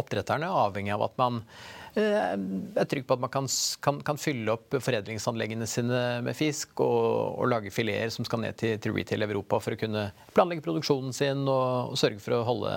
oppdretterne, 0.00 0.48
avhengig 0.48 0.94
av 0.96 1.06
at 1.08 1.20
man 1.20 1.44
jeg 1.90 2.38
er 2.78 2.86
trygg 2.86 3.06
på 3.08 3.16
at 3.16 3.22
man 3.24 3.30
kan, 3.34 3.48
kan, 3.82 3.96
kan 4.06 4.18
fylle 4.20 4.52
opp 4.54 4.76
foredlingsanleggene 4.78 5.66
sine 5.66 6.02
med 6.22 6.36
fisk 6.38 6.78
og, 6.84 7.40
og 7.42 7.50
lage 7.50 7.72
fileter 7.74 8.12
som 8.14 8.26
skal 8.28 8.44
ned 8.44 8.58
til, 8.60 8.76
til 8.78 8.94
retail 8.94 9.26
Europa 9.26 9.58
for 9.58 9.74
å 9.74 9.80
kunne 9.80 10.04
planlegge 10.36 10.62
produksjonen 10.62 11.16
sin 11.16 11.42
og, 11.48 11.90
og 11.90 11.98
sørge 11.98 12.22
for 12.22 12.38
å 12.38 12.44
holde 12.46 12.74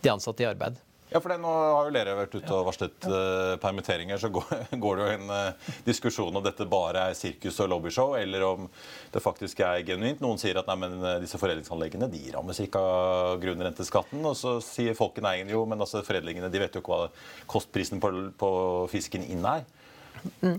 de 0.00 0.12
ansatte 0.14 0.46
i 0.46 0.48
arbeid. 0.48 0.80
Ja, 1.08 1.20
for 1.20 1.32
det, 1.32 1.38
Nå 1.40 1.48
har 1.48 1.88
jo 1.88 1.92
dere 1.94 2.16
vært 2.18 2.34
ute 2.36 2.52
og 2.52 2.66
varslet 2.68 3.06
uh, 3.08 3.54
permitteringer. 3.62 4.20
Så 4.20 4.28
går, 4.32 4.50
går 4.82 4.98
det 4.98 5.06
jo 5.06 5.14
en 5.16 5.32
uh, 5.32 5.70
diskusjon 5.86 6.36
om 6.36 6.44
dette 6.44 6.66
bare 6.68 7.06
er 7.08 7.16
sirkus 7.16 7.60
og 7.64 7.70
lobbyshow, 7.72 8.12
eller 8.18 8.44
om 8.44 8.68
det 9.14 9.22
faktisk 9.24 9.62
er 9.64 9.86
genuint. 9.88 10.20
Noen 10.24 10.40
sier 10.40 10.60
at 10.60 10.68
nei, 10.68 10.76
men 10.84 10.98
eh, 11.00 11.16
disse 11.22 11.40
foredlingsanleggene 11.40 12.10
de 12.12 12.20
rammes 12.34 12.60
ikke 12.60 12.82
av 12.82 13.40
grunnrenteskatten. 13.40 14.20
Og 14.28 14.36
så 14.36 14.58
sier 14.64 14.98
folk 14.98 15.16
i 15.18 15.24
næringen 15.24 15.54
jo, 15.54 15.64
men 15.68 15.80
altså 15.80 16.04
foredlingene 16.04 16.52
de 16.52 16.60
vet 16.60 16.76
jo 16.76 16.84
ikke 16.84 16.92
hva 16.92 17.08
kostprisen 17.48 18.02
på, 18.04 18.12
på 18.38 18.50
fisken 18.92 19.24
inn 19.24 19.48
er. 19.48 19.64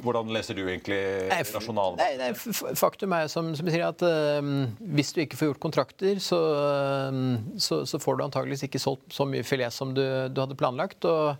Hvordan 0.04 0.34
leser 0.34 0.58
du 0.58 0.64
egentlig 0.66 1.00
rasjonalet? 1.30 2.02
Nei, 2.02 2.12
nei, 2.20 2.74
faktum 2.80 3.16
er 3.18 3.30
som, 3.32 3.54
som 3.58 3.70
sier 3.70 3.88
at 3.90 4.04
eh, 4.06 4.52
hvis 4.98 5.14
du 5.16 5.24
ikke 5.24 5.40
får 5.40 5.54
gjort 5.54 5.64
kontrakter, 5.70 6.22
så, 6.24 6.40
eh, 6.60 7.24
så, 7.62 7.82
så 7.90 8.02
får 8.02 8.20
du 8.20 8.28
antageligvis 8.28 8.68
ikke 8.70 8.82
solgt 8.82 9.16
så 9.16 9.28
mye 9.30 9.48
filet 9.48 9.74
som 9.76 9.96
du, 9.96 10.04
du 10.32 10.44
hadde 10.44 10.60
planlagt. 10.60 11.06
og 11.10 11.36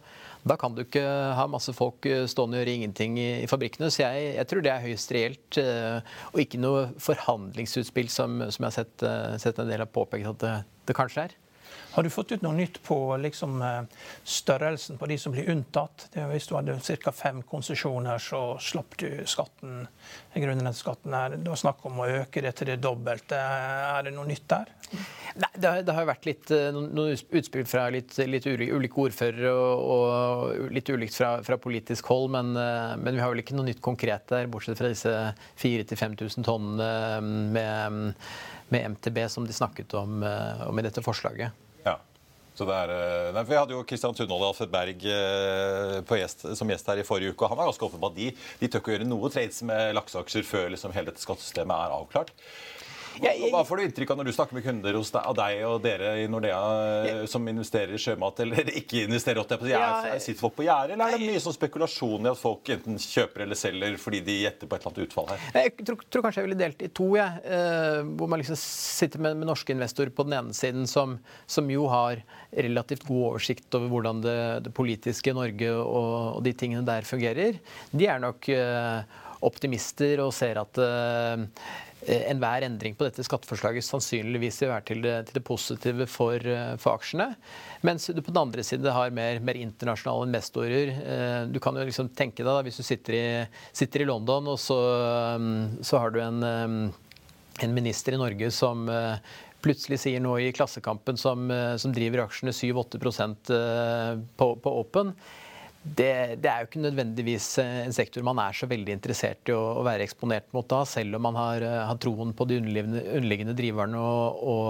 da 0.48 0.56
kan 0.56 0.76
du 0.76 0.86
ikke 0.86 1.04
ha 1.36 1.46
masse 1.52 1.74
folk 1.76 2.06
eh, 2.08 2.24
stående 2.32 2.58
og 2.58 2.64
gjøre 2.64 2.76
ingenting 2.78 3.18
i, 3.20 3.30
i 3.44 3.50
fabrikkene. 3.50 3.90
Så 3.92 4.06
jeg, 4.06 4.32
jeg 4.38 4.48
tror 4.50 4.64
det 4.64 4.72
er 4.72 4.86
høyst 4.86 5.12
reelt, 5.16 5.60
uh, 5.60 6.00
og 6.32 6.42
ikke 6.44 6.62
noe 6.62 6.86
forhandlingsutspill 7.04 8.10
som, 8.14 8.40
som 8.48 8.66
jeg 8.66 8.70
har 8.70 8.78
sett, 8.78 9.04
uh, 9.04 9.36
sett 9.42 9.60
en 9.60 9.70
del 9.70 9.84
har 9.84 9.92
påpekt 9.92 10.30
at 10.32 10.42
det, 10.46 10.56
det 10.88 10.96
kanskje 10.98 11.28
er. 11.28 11.36
Har 12.00 12.04
du 12.04 12.10
fått 12.10 12.30
ut 12.32 12.44
noe 12.46 12.56
nytt 12.56 12.78
på 12.88 12.96
liksom, 13.20 13.58
eh, 13.62 13.82
størrelsen 14.24 14.98
på 14.98 15.08
de 15.12 15.18
som 15.20 15.34
blir 15.36 15.50
unntatt? 15.52 16.06
Hvis 16.16 16.48
du 16.48 16.54
hadde 16.56 16.78
ca. 16.80 17.12
fem 17.12 17.42
konsesjoner, 17.44 18.22
så 18.24 18.56
slapp 18.56 18.96
du 18.98 19.26
skatten, 19.28 19.86
grunnrenteskatten. 20.34 21.14
er 21.14 21.36
Det 21.36 21.50
var 21.50 21.60
snakk 21.60 21.84
om 21.86 22.00
å 22.00 22.08
øke 22.22 22.42
det 22.42 22.56
til 22.56 22.72
det 22.72 22.80
dobbelte. 22.80 23.36
Er 23.36 24.04
det 24.04 24.16
noe 24.16 24.26
nytt 24.32 24.48
der? 24.48 24.72
Nei, 25.36 25.52
det 25.58 25.68
har, 25.68 25.84
det 25.84 25.94
har 25.94 26.08
vært 26.08 26.26
litt, 26.26 26.50
eh, 26.52 26.72
noen 26.72 27.20
utspill 27.20 27.68
fra 27.68 27.90
litt, 27.90 28.16
litt 28.16 28.48
ulike 28.48 28.96
ordførere 28.96 29.52
og, 29.52 29.84
og 29.92 30.72
litt 30.72 30.88
ulikt 30.88 31.20
fra, 31.20 31.44
fra 31.44 31.58
politisk 31.58 32.08
hold, 32.08 32.32
men, 32.32 32.56
eh, 32.56 32.96
men 32.96 33.14
vi 33.14 33.20
har 33.20 33.36
vel 33.36 33.44
ikke 33.44 33.60
noe 33.60 33.68
nytt 33.68 33.84
konkret 33.84 34.30
der, 34.32 34.48
bortsett 34.48 34.80
fra 34.80 34.88
disse 34.88 35.34
4000-5000 35.60 36.48
tonnene 36.48 37.20
med, 37.52 38.16
med 38.70 38.94
MTB 38.96 39.26
som 39.28 39.44
de 39.44 39.52
snakket 39.52 40.00
om, 40.00 40.24
om 40.24 40.80
i 40.80 40.88
dette 40.88 41.04
forslaget. 41.04 41.68
Så 42.60 42.66
det 42.68 42.76
er, 42.76 42.92
eh, 42.92 43.30
nei, 43.36 43.46
Vi 43.48 43.56
hadde 43.56 43.76
jo 43.78 43.86
Kristian 43.88 44.16
Tunhold 44.16 44.42
og 44.42 44.50
Alfred 44.52 44.72
Berg 44.74 45.06
eh, 45.08 46.18
gjest, 46.20 46.44
som 46.60 46.68
gjest 46.68 46.92
her 46.92 47.00
i 47.00 47.08
forrige 47.08 47.32
uke. 47.32 47.46
og 47.46 47.54
Han 47.54 47.62
var 47.62 47.70
ganske 47.70 47.88
åpen 47.88 48.02
på 48.04 48.10
at 48.12 48.18
de, 48.18 48.32
de 48.60 48.68
tør 48.68 48.84
ikke 48.84 48.98
gjøre 48.98 49.08
noe 49.08 49.32
trades 49.32 49.62
med 49.70 49.96
lakseaksjer 49.96 50.44
før 50.48 50.68
liksom 50.76 50.92
hele 50.96 51.14
dette 51.14 51.24
skattesystemet 51.24 51.72
er 51.88 51.96
avklart. 51.96 52.34
Hva, 53.20 53.32
hva 53.54 53.62
får 53.68 53.78
du 53.78 53.84
inntrykk 53.88 54.12
av 54.14 54.20
når 54.22 54.30
du 54.30 54.34
snakker 54.36 54.58
med 54.58 54.64
kunder 54.66 54.98
hos 55.00 55.12
deg, 55.14 55.22
av 55.32 55.36
deg 55.38 55.64
og 55.68 55.78
dere 55.84 56.14
i 56.24 56.28
Nordea 56.32 56.60
eh, 57.10 57.22
som 57.32 57.46
investerer 57.52 57.94
i 57.96 58.02
sjømat, 58.02 58.42
eller 58.46 58.72
ikke 58.82 59.04
investerer? 59.06 59.44
Jeg, 59.50 59.70
jeg 59.74 59.80
Er- 59.80 60.24
Sitter 60.24 60.40
folk 60.42 60.56
på 60.58 60.66
gjerdet, 60.68 60.96
eller 60.98 61.14
er 61.14 61.22
det 61.22 61.30
mye 61.32 61.42
sånn 61.44 61.56
spekulasjon 61.56 62.28
i 62.28 62.32
at 62.32 62.40
folk 62.40 62.70
enten 62.76 62.98
kjøper 63.02 63.46
eller 63.46 63.60
selger 63.60 63.96
fordi 64.02 64.20
de 64.28 64.38
gjetter 64.44 64.68
på 64.70 64.76
et 64.78 64.84
eller 64.86 64.92
annet 64.96 65.06
utfall 65.08 65.30
her? 65.32 65.46
Jeg 65.64 65.76
tror, 65.88 66.02
tror 66.12 66.26
kanskje 66.28 66.42
jeg 66.44 66.48
ville 66.50 66.60
delt 66.60 66.84
i 66.86 66.92
to. 67.00 67.08
Jeg, 67.20 67.44
eh, 67.46 68.02
hvor 68.20 68.32
man 68.32 68.42
liksom 68.44 68.60
sitter 68.60 69.24
med, 69.24 69.38
med 69.42 69.50
norske 69.52 69.76
investorer 69.76 70.12
på 70.16 70.26
den 70.28 70.38
ene 70.40 70.56
siden, 70.58 70.88
som, 70.90 71.18
som 71.50 71.70
jo 71.72 71.88
har 71.92 72.22
relativt 72.56 73.04
god 73.08 73.26
oversikt 73.34 73.76
over 73.78 73.92
hvordan 73.94 74.22
det, 74.26 74.38
det 74.68 74.74
politiske 74.76 75.34
Norge 75.38 75.72
og, 75.78 76.38
og 76.40 76.44
de 76.46 76.54
tingene 76.58 76.86
der 76.88 77.06
fungerer. 77.08 77.60
De 77.92 78.08
er 78.10 78.22
nok 78.24 78.48
eh, 78.54 79.04
optimister 79.46 80.20
og 80.24 80.34
ser 80.36 80.60
at 80.62 80.80
eh, 80.84 81.46
enhver 82.08 82.64
endring 82.64 82.96
på 82.96 83.04
dette 83.04 83.24
skatteforslaget 83.26 83.84
sannsynligvis 83.84 84.62
vil 84.64 84.72
være 84.72 84.86
til 84.88 85.02
det, 85.04 85.16
til 85.28 85.40
det 85.40 85.44
positive 85.46 86.08
for, 86.08 86.40
eh, 86.40 86.76
for 86.80 86.96
aksjene. 86.96 87.34
Mens 87.84 88.08
du 88.08 88.22
på 88.22 88.32
den 88.32 88.42
andre 88.42 88.64
siden 88.64 88.92
har 88.96 89.12
mer, 89.12 89.42
mer 89.44 89.60
internasjonale 89.60 90.30
investorer. 90.30 90.94
Eh, 90.96 91.46
Du 91.50 91.60
kan 91.60 91.76
jo 91.76 91.84
liksom 91.84 92.10
tenke 92.16 92.44
deg 92.44 92.48
da, 92.48 92.62
hvis 92.64 92.78
du 92.78 92.84
sitter 92.84 93.14
i, 93.14 93.48
sitter 93.74 94.02
i 94.02 94.10
London, 94.10 94.48
og 94.48 94.60
så, 94.60 94.80
mm, 95.40 95.84
så 95.84 96.00
har 96.00 96.12
du 96.12 96.20
en, 96.20 96.44
eh, 96.44 96.92
en 97.64 97.74
minister 97.76 98.14
i 98.14 98.22
Norge 98.22 98.52
som 98.52 98.88
eh, 98.90 99.18
plutselig 99.62 100.00
sier 100.00 100.24
noe 100.24 100.40
i 100.42 100.54
Klassekampen 100.56 101.18
som, 101.18 101.50
eh, 101.52 101.76
som 101.78 101.92
driver 101.92 102.26
aksjene 102.26 102.54
7-8 102.56 103.50
eh, 103.52 104.20
på, 104.38 104.56
på 104.56 104.80
Open. 104.80 105.14
Det, 105.80 106.36
det, 106.44 106.50
er 106.52 106.60
jo 106.60 106.68
ikke 106.68 106.82
nødvendigvis 106.84 107.46
eh, 107.64 107.86
en 107.86 107.96
sektor 107.96 108.24
man 108.28 108.40
er 108.44 108.56
så 108.56 108.68
veldig 108.68 108.92
interessert 108.98 109.48
i 109.48 109.54
å, 109.56 109.62
å 109.80 109.86
være 109.88 110.04
eksponert 110.04 110.50
mot 110.56 110.68
da, 110.68 110.82
selv 110.88 111.16
om 111.16 111.24
man 111.24 111.40
har, 111.40 111.64
eh, 111.64 111.84
har 111.88 112.00
troen 112.04 112.34
på 112.36 112.48
de 112.50 112.58
underliggende, 112.60 113.06
underliggende 113.16 113.56
driverne 113.56 114.02
og, 114.04 114.42
og, 114.44 114.68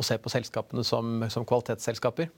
og 0.00 0.06
ser 0.08 0.22
på 0.24 0.32
selskapene 0.32 0.84
som, 0.86 1.26
som 1.32 1.44
kvalitetsselskaper. 1.48 2.32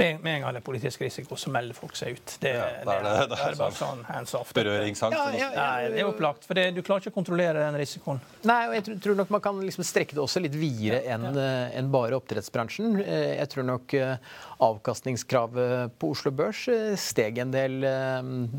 Med, 0.00 0.20
med 0.24 0.34
en 0.38 0.42
gang 0.46 0.54
det 0.56 0.60
er 0.62 0.64
politisk 0.66 1.02
risiko, 1.04 1.36
så 1.38 1.52
melder 1.52 1.76
folk 1.76 1.94
seg 1.98 2.16
ut. 2.18 2.34
Det, 2.42 2.54
Ja, 2.56 2.66
det, 2.82 2.94
er 2.96 3.04
det- 3.04 3.28
det, 3.34 3.38
er 3.50 3.56
bare 3.60 3.76
sånn 3.76 4.00
hands 4.08 4.32
off. 4.38 4.50
Berøringsangst? 4.56 5.16
Ja, 5.18 5.26
ja, 5.36 5.50
Nei, 5.54 5.88
det 5.92 6.00
er 6.02 6.08
opplagt. 6.08 6.46
For 6.48 6.56
det, 6.58 6.64
du 6.74 6.80
klarer 6.86 7.04
ikke 7.04 7.12
å 7.12 7.18
kontrollere 7.20 7.60
den 7.66 7.76
risikoen. 7.80 8.20
Nei, 8.48 8.60
og 8.70 8.74
jeg 8.78 8.86
tror, 8.88 8.98
tror 9.06 9.18
nok 9.20 9.30
man 9.36 9.44
kan 9.44 9.60
liksom 9.66 9.84
strekke 9.84 10.16
det 10.16 10.22
også 10.24 10.40
litt 10.42 10.56
videre 10.56 11.02
enn 11.14 11.28
eh, 11.36 11.76
enn 11.78 11.92
bare 11.92 12.16
oppdrettsbransjen. 12.18 12.96
Eh, 13.04 13.36
Jeg 13.40 13.48
tror 13.52 13.68
nok 13.68 13.94
eh, 14.00 14.16
avkastningskravet 14.60 15.92
på 16.00 16.10
Oslo 16.14 16.32
Børs 16.34 16.64
steg 17.00 17.38
en 17.44 17.52
del 17.54 17.80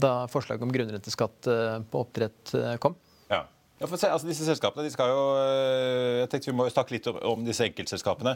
da 0.02 0.14
forslaget 0.32 0.64
om 0.66 0.72
grunnrenteskatt 0.74 1.50
på 1.92 2.02
oppdrett 2.06 2.54
kom. 2.84 2.96
Ja. 3.32 3.44
Ja, 3.82 3.88
for 3.90 3.98
se, 3.98 4.10
altså 4.14 4.28
disse 4.30 4.46
selskapene 4.46 4.86
de 4.86 4.92
skal 4.94 5.10
jo 5.10 5.22
jeg 6.22 6.30
tenkte 6.30 6.52
Vi 6.52 6.56
må 6.58 6.68
jo 6.68 6.74
snakke 6.74 6.94
litt 6.94 7.08
om, 7.10 7.18
om 7.34 7.46
disse 7.48 7.66
enkeltselskapene. 7.66 8.36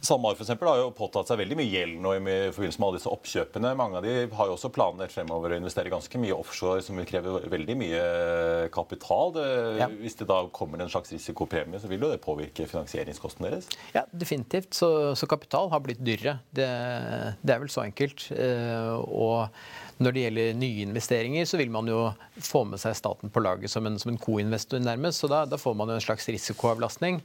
SalMar 0.00 0.36
for 0.38 0.66
har 0.66 0.80
jo 0.80 0.90
påtatt 0.96 1.30
seg 1.30 1.40
veldig 1.40 1.56
mye 1.58 1.70
gjeld 1.70 2.00
nå 2.02 2.14
i 2.16 2.20
forbindelse 2.54 2.80
med 2.82 2.88
alle 2.88 2.98
disse 3.00 3.12
oppkjøpene. 3.12 3.72
Mange 3.78 4.00
av 4.00 4.06
de 4.06 4.14
har 4.38 4.50
jo 4.50 4.56
også 4.56 4.70
planer 4.74 5.12
fremover 5.12 5.54
å 5.54 5.60
investere 5.60 5.92
ganske 5.92 6.20
mye 6.22 6.36
offshore, 6.36 6.82
som 6.84 6.98
vil 7.00 7.08
kreve 7.08 7.40
veldig 7.52 7.76
mye 7.80 8.02
kapital. 8.74 9.32
Det, 9.36 9.46
Ja. 9.80 9.88
Hvis 9.88 10.16
det 10.18 10.28
da 10.28 10.42
kommer 10.52 10.80
en 10.82 10.90
slags 10.92 11.12
risikopremie, 11.12 11.80
så 11.80 11.88
vil 11.88 12.00
jo 12.00 12.10
det 12.12 12.20
påvirke 12.24 12.66
finansieringskosten 12.68 13.46
deres. 13.48 13.68
Ja, 13.94 14.04
definitivt. 14.12 14.74
Så, 14.74 15.14
så 15.16 15.26
kapital 15.30 15.70
har 15.72 15.80
blitt 15.84 16.02
dyrere. 16.04 16.38
Det, 16.50 16.68
det 17.42 17.54
er 17.54 17.62
vel 17.62 17.72
så 17.72 17.84
enkelt. 17.86 18.28
Eh, 18.36 18.92
Og 19.06 19.48
når 20.02 20.12
det 20.12 20.22
gjelder 20.26 20.56
nye 20.60 20.84
investeringer, 20.84 21.46
så 21.48 21.56
vil 21.60 21.70
man 21.72 21.88
jo 21.88 22.00
få 22.44 22.64
med 22.68 22.80
seg 22.82 22.96
staten 22.98 23.32
på 23.32 23.40
laget 23.44 23.72
som 23.72 23.86
en, 23.88 23.98
som 23.98 24.12
en 24.12 24.20
co-investor 24.20 24.82
nærmest. 24.82 25.22
Så 25.22 25.30
da, 25.32 25.44
da 25.48 25.56
får 25.60 25.76
man 25.78 25.88
jo 25.88 25.96
en 25.96 26.04
slags 26.04 26.28
risikoavlastning. 26.28 27.22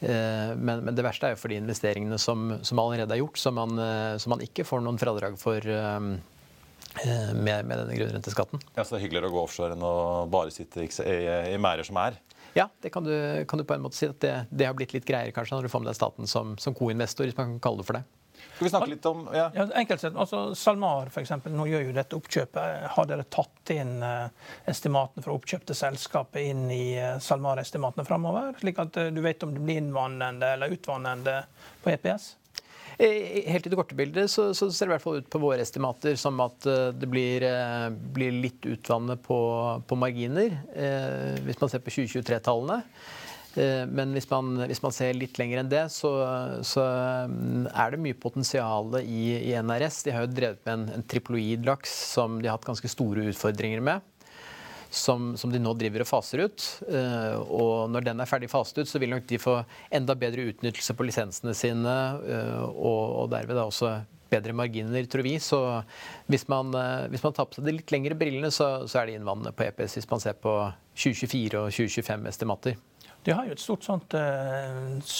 Eh, 0.00 0.56
Men, 0.56 0.84
men 0.84 0.96
det 0.96 1.04
verste 1.04 1.28
er 1.28 1.34
jo 1.34 1.40
for 1.42 1.52
de 1.52 1.60
investeringene 1.60 2.18
som, 2.18 2.56
som 2.64 2.80
allerede 2.80 3.14
er 3.14 3.20
gjort, 3.20 3.40
som 3.40 3.56
man, 3.60 3.76
eh, 3.78 4.16
som 4.20 4.34
man 4.34 4.44
ikke 4.44 4.64
får 4.64 4.84
noen 4.84 5.00
fradrag 5.00 5.36
for 5.40 5.60
eh, 5.60 6.00
med, 7.36 7.68
med 7.68 7.76
denne 7.76 7.98
grunnrenteskatten. 7.98 8.62
Ja, 8.74 8.82
så 8.82 8.96
det 8.96 9.00
er 9.00 9.06
hyggeligere 9.06 9.30
å 9.30 9.36
gå 9.36 9.44
offshore 9.44 9.76
enn 9.76 9.84
å 9.86 10.26
bare 10.32 10.54
sitte 10.54 10.82
i, 10.86 10.88
i, 10.88 11.18
i 11.54 11.60
merder 11.60 11.86
som 11.86 12.00
er. 12.02 12.18
Ja, 12.56 12.66
det 12.82 12.90
kan 12.90 13.04
du, 13.06 13.12
kan 13.46 13.60
du, 13.60 13.64
på 13.64 13.76
en 13.76 13.84
måte 13.84 13.98
si. 13.98 14.08
at 14.10 14.18
det, 14.24 14.32
det, 14.50 14.66
har 14.66 14.74
blitt 14.74 14.94
litt 14.96 15.06
greiere 15.06 15.34
kanskje 15.34 15.54
når 15.54 15.68
du 15.68 15.72
får 15.72 15.84
med 15.84 15.92
deg 15.92 16.00
staten 16.00 16.30
som, 16.30 16.56
som 16.58 16.74
co-investor, 16.74 17.28
hvis 17.28 17.36
man 17.38 17.54
kan 17.54 17.62
kalle 17.68 17.82
det 17.82 17.86
for 17.86 18.00
det. 18.00 18.02
Skal 18.60 18.66
vi 18.66 18.70
snakke 18.70 18.90
litt 18.90 19.06
om 19.08 19.28
ja. 19.32 19.46
ja 19.54 19.64
enkelt 19.80 20.02
sett, 20.02 20.16
altså 20.20 20.54
SalMar 20.54 21.08
for 21.08 21.22
eksempel, 21.22 21.54
nå 21.56 21.64
gjør 21.64 21.86
jo 21.86 21.92
dette 21.96 22.16
oppkjøpet. 22.18 22.82
Har 22.92 23.06
dere 23.08 23.24
tatt 23.32 23.70
inn 23.72 23.94
uh, 24.04 24.26
estimatene 24.68 25.24
fra 25.24 25.32
oppkjøpte 25.32 25.72
selskapet 25.78 26.50
inn 26.50 26.66
i 26.68 26.98
uh, 27.00 27.14
SalMar-estimatene 27.24 28.04
framover? 28.04 28.50
Slik 28.60 28.82
at 28.84 28.98
uh, 29.00 29.06
du 29.16 29.22
vet 29.24 29.46
om 29.46 29.54
det 29.56 29.62
blir 29.64 29.80
innvannende 29.80 30.50
eller 30.58 30.76
utvannende 30.76 31.38
på 31.80 31.94
EPS? 31.94 32.26
Helt 33.00 33.64
i 33.64 33.72
det 33.72 33.78
korte 33.80 33.96
bildet 33.96 34.28
så, 34.28 34.50
så, 34.52 34.68
ser 34.68 34.84
det 34.84 34.90
i 34.90 34.94
hvert 34.98 35.06
fall 35.06 35.22
ut 35.22 35.32
på 35.32 35.40
våre 35.40 35.64
estimater 35.64 36.20
som 36.20 36.36
at 36.44 36.66
det 37.00 37.08
blir, 37.08 37.46
blir 38.12 38.34
litt 38.42 38.68
utvannet 38.68 39.22
på, 39.24 39.38
på 39.88 39.96
marginer, 39.96 40.58
eh, 40.76 41.40
hvis 41.46 41.62
man 41.62 41.72
ser 41.72 41.80
på 41.80 41.94
2023-tallene. 41.96 42.82
Eh, 43.58 43.86
men 43.90 44.12
hvis 44.14 44.28
man, 44.30 44.52
hvis 44.70 44.82
man, 44.84 44.94
ser 44.94 45.16
litt 45.18 45.38
lenger 45.40 45.62
enn 45.62 45.72
det, 45.72 45.84
så, 45.94 46.10
så 46.66 46.84
mm, 47.30 47.66
er 47.72 47.94
det 47.94 48.02
mye 48.04 48.18
potensial 48.18 49.00
i, 49.02 49.24
i, 49.40 49.56
NRS. 49.58 50.04
De 50.06 50.14
har 50.14 50.26
jo 50.26 50.34
drevet 50.34 50.62
med 50.66 50.76
en, 50.76 50.86
en 50.98 51.08
triploidlaks 51.10 51.94
som 52.14 52.38
de 52.40 52.50
har 52.50 52.58
hatt 52.58 52.68
ganske 52.68 52.90
store 52.90 53.26
utfordringer 53.32 53.82
med. 53.84 54.06
Som, 54.90 55.36
som, 55.38 55.52
de 55.54 55.60
nå 55.62 55.70
driver 55.78 56.02
og 56.02 56.08
faser 56.08 56.40
ut. 56.48 56.64
Uh, 56.90 57.36
og 57.54 57.92
når 57.94 58.08
den 58.08 58.22
er 58.22 58.26
ferdig 58.26 58.48
faset 58.50 58.80
ut, 58.80 58.88
så 58.90 58.98
vil 58.98 59.12
nok 59.12 59.28
de 59.30 59.38
få 59.38 59.60
enda 59.94 60.16
bedre 60.18 60.48
utnyttelse 60.50 60.96
på 60.98 61.06
lisensene 61.06 61.54
sine, 61.54 61.94
uh, 62.24 62.64
og, 62.66 63.04
og 63.20 63.28
derved 63.30 63.54
da 63.54 63.68
også 63.68 63.92
bedre 64.34 64.56
marginer, 64.58 65.06
tror 65.06 65.22
vi. 65.22 65.36
Så 65.38 65.60
hvis 66.26 66.48
man, 66.50 66.74
hvis 67.14 67.22
man 67.22 67.38
tar 67.38 67.46
på 67.46 67.60
seg 67.60 67.70
de 67.70 67.76
litt 67.78 67.94
lengre 67.94 68.18
brillene, 68.18 68.50
så, 68.50 68.80
så 68.90 68.98
er 68.98 69.06
det 69.06 69.20
innvandrende 69.20 69.54
på 69.54 69.68
EPS 69.68 70.00
hvis 70.00 70.10
man 70.10 70.26
ser 70.26 70.38
på 70.42 70.58
2024 70.98 71.62
og 71.62 71.70
2025-estimater. 71.70 72.78
De 73.22 73.32
har 73.36 73.46
jo 73.46 73.52
et 73.52 73.60
stort 73.60 73.84
sånt 73.84 74.14
eh, 74.16 75.12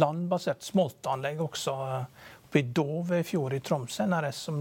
landbasert 0.00 0.62
smoltanlegg 0.64 1.40
også 1.40 1.76
eh, 1.86 2.28
oppe 2.44 2.60
i 2.60 2.66
Dovefjord 2.76 3.54
i 3.56 3.62
Troms, 3.64 4.00
NRS, 4.04 4.44
som 4.48 4.60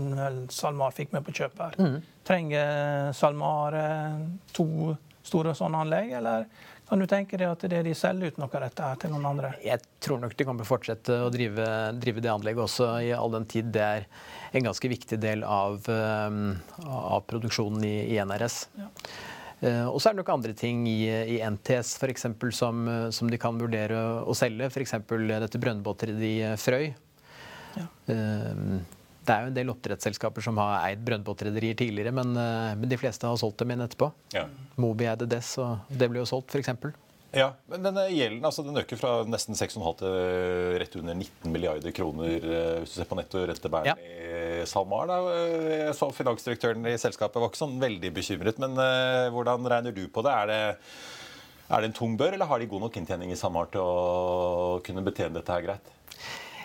SalMar 0.53 0.95
fikk 0.95 1.11
med 1.15 1.25
på 1.25 1.35
kjøpet. 1.41 1.61
her. 1.65 1.77
Mm. 1.79 2.01
Trenger 2.27 3.13
SalMar 3.17 3.77
eh, 3.79 4.19
to 4.55 4.95
store 5.25 5.55
sånne 5.57 5.83
anlegg, 5.83 6.13
eller 6.21 6.45
kan 6.89 7.01
du 7.01 7.05
tenke 7.09 7.37
deg 7.37 7.51
at 7.51 7.65
det 7.69 7.81
er 7.81 7.85
de 7.85 7.95
selger 7.97 8.31
ut 8.31 8.39
noe 8.41 8.49
av 8.49 8.63
dette 8.65 8.91
til 9.01 9.11
noen 9.13 9.27
andre? 9.29 9.51
Jeg 9.61 9.83
tror 10.01 10.21
nok 10.23 10.31
de 10.37 10.45
kommer 10.47 10.63
til 10.63 10.69
å 10.69 10.71
fortsette 10.71 11.17
å 11.25 11.27
drive, 11.33 11.65
drive, 11.99 12.23
det 12.23 12.31
anlegget 12.31 12.63
også, 12.63 12.87
i 13.05 13.11
all 13.13 13.35
den 13.35 13.45
tid 13.49 13.69
det 13.75 13.83
er 13.83 14.07
en 14.55 14.65
ganske 14.65 14.89
viktig 14.89 15.19
del 15.21 15.43
av, 15.45 15.85
av 15.89 17.27
produksjonen 17.29 17.85
i, 17.85 17.97
i 18.15 18.17
NRS. 18.23 18.63
Ja. 18.79 18.89
Eh, 19.59 19.87
og 19.87 19.99
så 19.99 20.09
er 20.09 20.15
det 20.15 20.21
nok 20.21 20.31
andre 20.37 20.53
ting 20.57 20.85
i, 20.87 21.01
i 21.35 21.39
NTS 21.43 21.97
for 21.99 22.11
eksempel, 22.11 22.53
som, 22.55 22.85
eh, 22.87 23.09
som 23.15 23.31
de 23.31 23.39
kan 23.41 23.59
vurdere 23.59 23.97
å 24.23 24.35
selge. 24.37 24.69
F.eks. 24.71 24.95
dette 25.03 25.61
brønnbåteriet 25.61 26.23
i 26.23 26.37
Frøy. 26.59 26.87
Ja. 27.75 27.85
Eh, 28.13 28.63
det 29.29 29.35
er 29.35 29.43
jo 29.43 29.51
en 29.51 29.57
del 29.59 29.69
oppdrettsselskaper 29.75 30.41
som 30.41 30.57
har 30.57 30.87
eid 30.87 31.03
brønnbåtrederier 31.05 31.75
tidligere, 31.77 32.13
men, 32.15 32.31
men, 32.33 32.87
de 32.89 32.97
fleste 32.97 33.27
har 33.29 33.37
solgt 33.37 33.59
dem 33.61 33.75
inn 33.75 33.83
etterpå. 33.83 34.07
Ja. 34.33 34.47
Moby 34.81 35.05
eide 35.11 35.27
Dess, 35.29 35.51
og 35.61 35.91
det 35.91 36.07
ble 36.09 36.23
jo 36.23 36.29
solgt, 36.31 36.55
f.eks. 36.55 36.71
Ja, 37.35 37.51
men 37.69 37.83
denne 37.85 38.07
gjelden 38.09 38.45
altså, 38.47 38.63
den 38.65 38.79
øker 38.81 38.97
fra 38.97 39.11
nesten 39.29 39.57
6,5 39.57 39.83
til 39.99 40.77
rett 40.81 40.95
under 40.97 41.13
19 41.13 41.53
milliarder 41.53 41.93
kroner 41.93 42.39
hvis 42.81 42.95
du 42.95 42.97
ser 42.97 43.09
på 43.09 43.17
netto 43.19 43.43
rentebærende 43.45 43.93
ja. 43.93 44.65
SalMar. 44.69 45.09
Da. 45.09 45.19
Jeg 45.69 45.93
så 45.97 46.09
finansdirektøren 46.15 46.89
i 46.89 46.97
selskapet 47.01 47.39
var 47.41 47.51
ikke 47.51 47.61
sånn 47.61 47.77
veldig 47.81 48.11
bekymret. 48.15 48.59
Men 48.61 48.75
uh, 48.79 49.29
hvordan 49.33 49.67
regner 49.69 49.95
du 49.95 50.07
på 50.11 50.23
det? 50.25 50.33
Er, 50.33 50.49
det? 50.49 50.89
er 51.69 51.83
det 51.83 51.91
en 51.91 51.97
tung 52.01 52.17
bør, 52.19 52.33
eller 52.33 52.49
har 52.49 52.61
de 52.61 52.69
god 52.71 52.87
nok 52.87 52.99
inntjening 52.99 53.33
i 53.33 53.39
SalMar 53.39 53.69
til 53.73 53.85
å 53.85 54.79
kunne 54.85 55.05
betjene 55.05 55.37
dette 55.37 55.53
her 55.53 55.67
greit? 55.67 55.93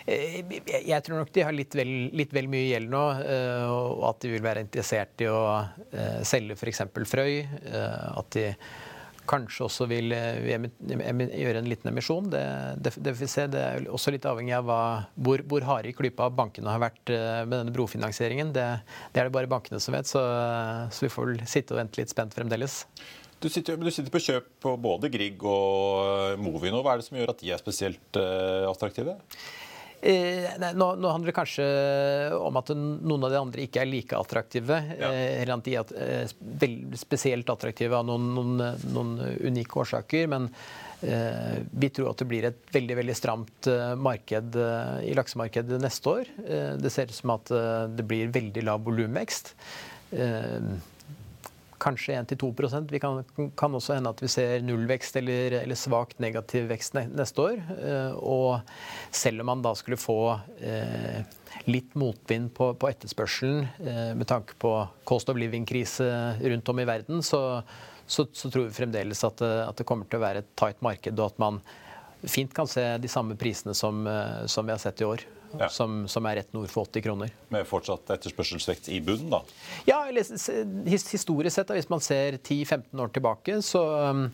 Eh, 0.05 0.41
jeg 0.85 1.01
tror 1.05 1.21
nok 1.21 1.31
de 1.33 1.45
har 1.45 1.55
litt 1.55 1.77
vel, 1.77 1.93
litt 2.13 2.33
vel 2.33 2.49
mye 2.49 2.67
gjeld 2.67 2.91
nå, 2.93 3.05
eh, 3.21 3.69
og 3.69 4.03
at 4.11 4.25
de 4.25 4.33
vil 4.35 4.45
være 4.45 4.65
interessert 4.65 5.25
i 5.25 5.29
å 5.29 5.39
selge 6.25 6.57
f.eks. 6.57 6.83
Frøy. 7.09 7.39
At 7.69 8.33
de 8.33 8.49
kanskje 9.29 9.65
også 9.65 9.87
vil 9.89 10.13
eh, 10.15 10.39
gjøre 10.45 11.61
en 11.61 11.69
liten 11.69 11.91
emisjon. 11.91 12.29
Det, 12.33 12.43
det, 12.83 12.95
det, 13.03 13.15
vi 13.19 13.29
se. 13.31 13.47
det 13.51 13.63
er 13.63 13.89
også 13.93 14.13
litt 14.13 14.27
avhengig 14.29 14.55
av 14.57 14.69
hva, 14.69 14.79
hvor, 15.27 15.43
hvor 15.49 15.67
harde 15.67 15.91
i 15.91 15.97
klypa 15.97 16.29
bankene 16.33 16.71
har 16.71 16.83
vært 16.83 17.13
eh, 17.13 17.43
med 17.43 17.57
denne 17.59 17.75
brofinansieringen. 17.75 18.53
Det, 18.55 18.65
det, 19.11 19.19
er 19.19 19.29
det 19.29 19.35
bare 19.35 19.51
bankene 19.51 19.81
som 19.83 19.97
vet, 19.97 20.09
så, 20.09 20.23
så 20.93 21.07
vi 21.07 21.13
får 21.13 21.31
vel 21.31 21.45
sitte 21.49 21.75
og 21.75 21.81
vente 21.81 22.01
litt 22.01 22.13
spent 22.13 22.35
fremdeles. 22.37 22.83
Du 23.43 23.49
sitter, 23.51 23.77
du 23.77 23.91
sitter, 23.91 24.09
på 24.13 24.23
kjøp 24.23 24.47
på 24.63 24.71
både 24.81 25.11
Grieg 25.13 25.43
og 25.45 26.39
Movi 26.41 26.71
nå. 26.73 26.79
Hva 26.81 26.95
er 26.95 27.01
det 27.01 27.07
som 27.09 27.19
gjør 27.19 27.33
at 27.33 27.43
de 27.43 27.51
er 27.53 27.61
spesielt 27.61 28.17
uh, 28.17 28.65
attraktive? 28.71 29.17
Eh, 30.01 30.47
nå, 30.75 30.87
nå, 30.95 31.09
handler 31.09 31.31
det 31.31 31.35
kanskje 31.37 31.65
om 32.37 32.57
at 32.59 32.71
noen 32.75 33.25
av 33.25 33.31
de 33.33 33.39
andre 33.39 33.65
ikke 33.65 33.81
er 33.83 33.89
like 33.89 34.17
attraktive. 34.17 34.79
Ja. 34.99 35.11
Eh, 35.11 35.41
eller 35.41 35.55
at 35.57 35.65
de 35.65 35.77
er 35.79 35.93
eh, 36.05 36.97
spesielt 36.99 37.49
attraktive 37.49 37.97
av 37.97 38.07
noen, 38.07 38.27
noen, 38.35 38.65
noen 38.93 39.15
unike 39.47 39.81
årsaker. 39.81 40.29
Men 40.31 40.49
eh, 41.01 41.63
vi 41.71 41.89
tror 41.89 42.11
at 42.11 42.21
det 42.21 42.29
blir 42.29 42.49
et 42.51 42.61
veldig 42.75 42.99
veldig 43.01 43.17
stramt 43.17 43.71
eh, 43.71 43.95
marked 43.97 44.59
eh, 44.61 45.09
i 45.09 45.15
laksemarkedet 45.17 45.81
neste 45.81 46.17
år. 46.19 46.35
det 46.81 46.93
ser 46.93 47.09
ut 47.09 47.17
som 47.17 47.35
at 47.37 47.51
det 47.95 48.05
blir 48.07 48.33
veldig 48.33 48.65
lav 48.67 48.83
volumvekst. 48.85 49.55
Eh, 50.11 50.75
kanskje 51.81 52.15
1-2% 52.21 52.91
Vi 52.91 52.99
kan, 52.99 53.23
kan 53.57 53.75
også 53.75 53.95
hende 53.97 54.11
at 54.11 54.21
vi 54.23 54.29
ser 54.31 54.63
nullvekst 54.65 55.17
eller, 55.19 55.57
eller 55.61 55.79
svakt 55.79 56.19
negativ 56.23 56.69
vekst 56.69 56.95
neste 56.95 57.41
år. 57.41 57.61
Eh, 57.75 58.13
og 58.19 58.61
selv 59.11 59.43
om 59.43 59.51
man 59.53 59.63
da 59.65 59.73
skulle 59.77 59.99
få 59.99 60.19
eh, 60.59 61.21
litt 61.69 61.95
motvind 61.99 62.53
på, 62.55 62.71
på 62.79 62.91
etterspørselen 62.91 63.65
eh, 63.85 64.11
med 64.17 64.27
tanke 64.29 64.57
på 64.61 64.73
cost 65.07 65.31
of 65.31 65.39
living-krise 65.39 66.09
rundt 66.41 66.73
om 66.73 66.81
i 66.81 66.87
verden, 66.87 67.23
så, 67.23 67.61
så, 68.05 68.27
så 68.31 68.51
tror 68.51 68.69
vi 68.69 68.79
fremdeles 68.79 69.23
at, 69.27 69.41
at, 69.41 69.75
det 69.77 69.87
kommer 69.87 70.09
til 70.09 70.21
å 70.21 70.25
være 70.25 70.43
et 70.43 70.53
tight 70.59 70.83
marked, 70.85 71.19
og 71.19 71.33
at 71.33 71.41
man 71.41 71.61
fint 72.25 72.53
kan 72.55 72.69
se 72.69 72.83
de 72.97 73.11
samme 73.11 73.37
prisene 73.37 73.75
som, 73.77 74.05
som 74.49 74.65
vi 74.65 74.73
har 74.73 74.81
sett 74.81 75.03
i 75.03 75.07
år 75.07 75.25
ja. 75.59 75.69
som, 75.71 76.03
som, 76.11 76.25
er 76.29 76.41
rett 76.41 76.53
nord 76.55 76.69
for 76.71 76.89
80 76.89 77.05
kroner. 77.05 77.33
Med 77.53 77.67
fortsatt 77.69 78.09
etterspørselsvekt 78.17 78.89
i 78.93 79.01
bunnen, 79.05 79.31
da? 79.33 79.41
Ja, 79.89 80.03
historisk 80.09 81.55
sett, 81.55 81.73
hvis 81.75 81.91
man 81.91 82.03
ser 82.03 82.39
10-15 82.39 83.03
år 83.03 83.13
tilbake, 83.15 83.59
så, 83.65 83.83
um, 84.11 84.27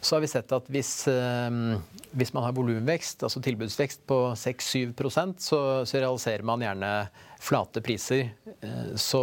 så 0.00 0.16
har 0.16 0.24
vi 0.24 0.30
sett 0.30 0.52
at 0.54 0.68
hvis, 0.72 0.92
um, 1.10 1.78
hvis 2.16 2.34
man 2.36 2.46
har 2.46 2.56
volumvekst, 2.56 3.24
altså 3.26 3.42
tilbudsvekst 3.44 4.04
på 4.08 4.20
6-7 4.38 4.92
så, 5.38 5.60
så 5.84 5.98
realiserer 5.98 6.46
man 6.46 6.64
gjerne 6.64 6.92
flate 7.42 7.82
priser. 7.84 8.30
Eh, 8.60 8.92
så 8.98 9.22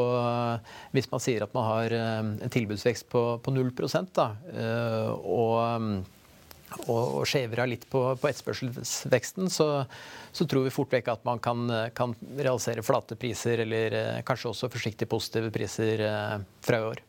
hvis 0.94 1.10
man 1.12 1.24
sier 1.24 1.44
at 1.46 1.54
man 1.56 1.66
har 1.68 1.96
um, 2.22 2.34
en 2.44 2.54
tilbudsvekst 2.54 3.10
på, 3.12 3.24
på 3.44 3.54
0% 3.56 4.14
da, 4.16 4.28
eh, 4.54 5.10
og 5.12 6.04
og, 6.88 7.20
og 7.20 7.24
skjever 7.30 7.64
av 7.64 7.72
litt 7.72 7.86
på, 7.92 8.02
på 8.20 8.30
etterspørselsveksten, 8.30 9.50
så, 9.54 9.70
så, 10.32 10.48
tror 10.50 10.68
vi 10.68 10.74
fort 10.74 10.94
vekk 10.94 11.14
at 11.14 11.26
man 11.28 11.42
kan, 11.44 11.66
kan 11.96 12.16
realisere 12.38 12.86
flate 12.86 13.18
priser, 13.20 13.64
eller 13.66 13.98
eh, 14.00 14.22
kanskje 14.28 14.52
også 14.52 14.72
forsiktig 14.74 15.10
positive 15.12 15.52
priser 15.54 16.06
eh, 16.10 16.38
fra 16.66 16.82
i 16.82 16.88
år. 16.94 17.04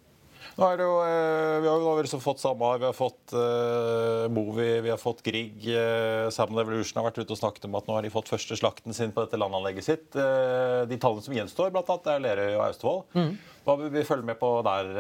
Nå 0.55 0.67
er 0.71 0.79
det 0.79 0.85
jo, 0.87 0.99
eh, 1.03 1.57
vi 1.65 1.67
har 1.67 1.81
jo 1.83 1.95
liksom 1.99 2.21
fått 2.23 2.39
SAMAR, 2.39 2.79
vi 2.79 2.87
har 2.87 2.95
fått 2.95 3.33
uh, 3.35 4.29
Movi, 4.31 4.69
vi 4.85 4.93
har 4.93 5.01
fått 5.01 5.25
Grieg. 5.27 5.57
Uh, 5.67 6.31
Salmon 6.31 6.61
Evolution 6.63 7.01
har 7.01 7.09
vært 7.09 7.19
ute 7.25 7.35
og 7.35 7.41
snakket 7.41 7.67
om 7.67 7.75
at 7.75 7.89
nå 7.89 7.97
har 7.97 8.07
de 8.07 8.13
fått 8.15 8.31
første 8.31 8.55
slakten 8.61 8.95
sin 8.95 9.11
på 9.11 9.25
dette 9.25 9.41
landanlegget 9.41 9.87
sitt. 9.87 10.07
Uh, 10.15 10.87
de 10.87 10.99
tallene 11.03 11.27
som 11.27 11.35
gjenstår, 11.35 11.73
bl.a. 11.75 11.97
er 12.13 12.23
Lerøy 12.23 12.53
og 12.53 12.63
Austevoll. 12.69 13.03
Mm. 13.19 13.33
Hva 13.65 13.77
vil 13.81 13.91
vi 13.97 14.05
følge 14.07 14.29
med 14.29 14.39
på 14.39 14.51
der 14.63 14.93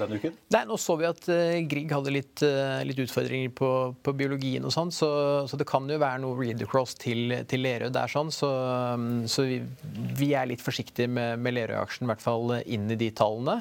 denne 0.00 0.20
uken? 0.22 0.40
Nei, 0.54 0.62
Nå 0.70 0.78
så 0.80 0.94
vi 0.96 1.08
at 1.08 1.28
Grieg 1.66 1.90
hadde 1.90 2.14
litt, 2.14 2.44
litt 2.86 3.00
utfordringer 3.02 3.50
på, 3.50 3.70
på, 3.98 4.14
biologien 4.14 4.62
og 4.62 4.70
sånn, 4.70 4.94
så, 4.94 5.10
så, 5.50 5.58
det 5.58 5.66
kan 5.66 5.90
jo 5.90 5.98
være 5.98 6.22
noe 6.22 6.38
read 6.38 6.62
across 6.62 6.94
til, 7.02 7.34
til 7.50 7.66
Lerøy 7.66 7.90
der 7.90 8.14
sånn. 8.14 8.30
Så, 8.30 8.46
um, 8.94 9.26
så 9.26 9.48
vi, 9.50 9.58
vi, 10.22 10.30
er 10.38 10.46
litt 10.52 10.62
forsiktige 10.62 11.10
med, 11.10 11.42
med 11.42 11.58
Lerøy-aksjen, 11.58 12.06
i 12.06 12.14
hvert 12.14 12.22
fall 12.22 12.60
inn 12.62 12.86
i 12.94 13.00
de 13.02 13.10
tallene. 13.10 13.58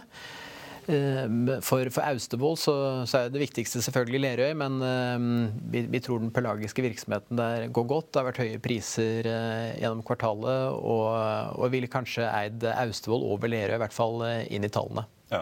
Eh, 0.87 1.61
for, 1.65 1.89
for 1.89 2.05
Austevoll 2.05 2.57
så, 2.61 2.75
så, 3.09 3.23
er 3.23 3.33
det 3.33 3.41
viktigste 3.41 3.81
selvfølgelig 3.81 4.21
Lerøy, 4.21 4.51
men 4.59 4.77
uh, 4.83 5.55
vi, 5.71 5.81
vi, 5.89 6.01
tror 6.03 6.21
den 6.21 6.33
pelagiske 6.33 6.85
virksomheten 6.85 7.39
der 7.39 7.67
går 7.73 7.87
godt. 7.89 8.11
Det 8.11 8.21
har 8.21 8.29
vært 8.29 8.43
høye 8.43 8.61
priser 8.61 9.25
uh, 9.25 9.73
gjennom 9.79 10.05
kvartalet, 10.05 10.77
og, 10.77 11.09
og 11.57 11.73
ville 11.73 11.89
kanskje 11.91 12.29
eid 12.29 12.67
Austevoll 12.75 13.25
over 13.33 13.49
Lerøy, 13.51 13.79
i 13.79 13.81
hvert 13.81 13.97
fall 13.97 14.21
uh, 14.21 14.39
inn 14.45 14.67
i 14.67 14.71
tallene. 14.71 15.07
Ja. 15.33 15.41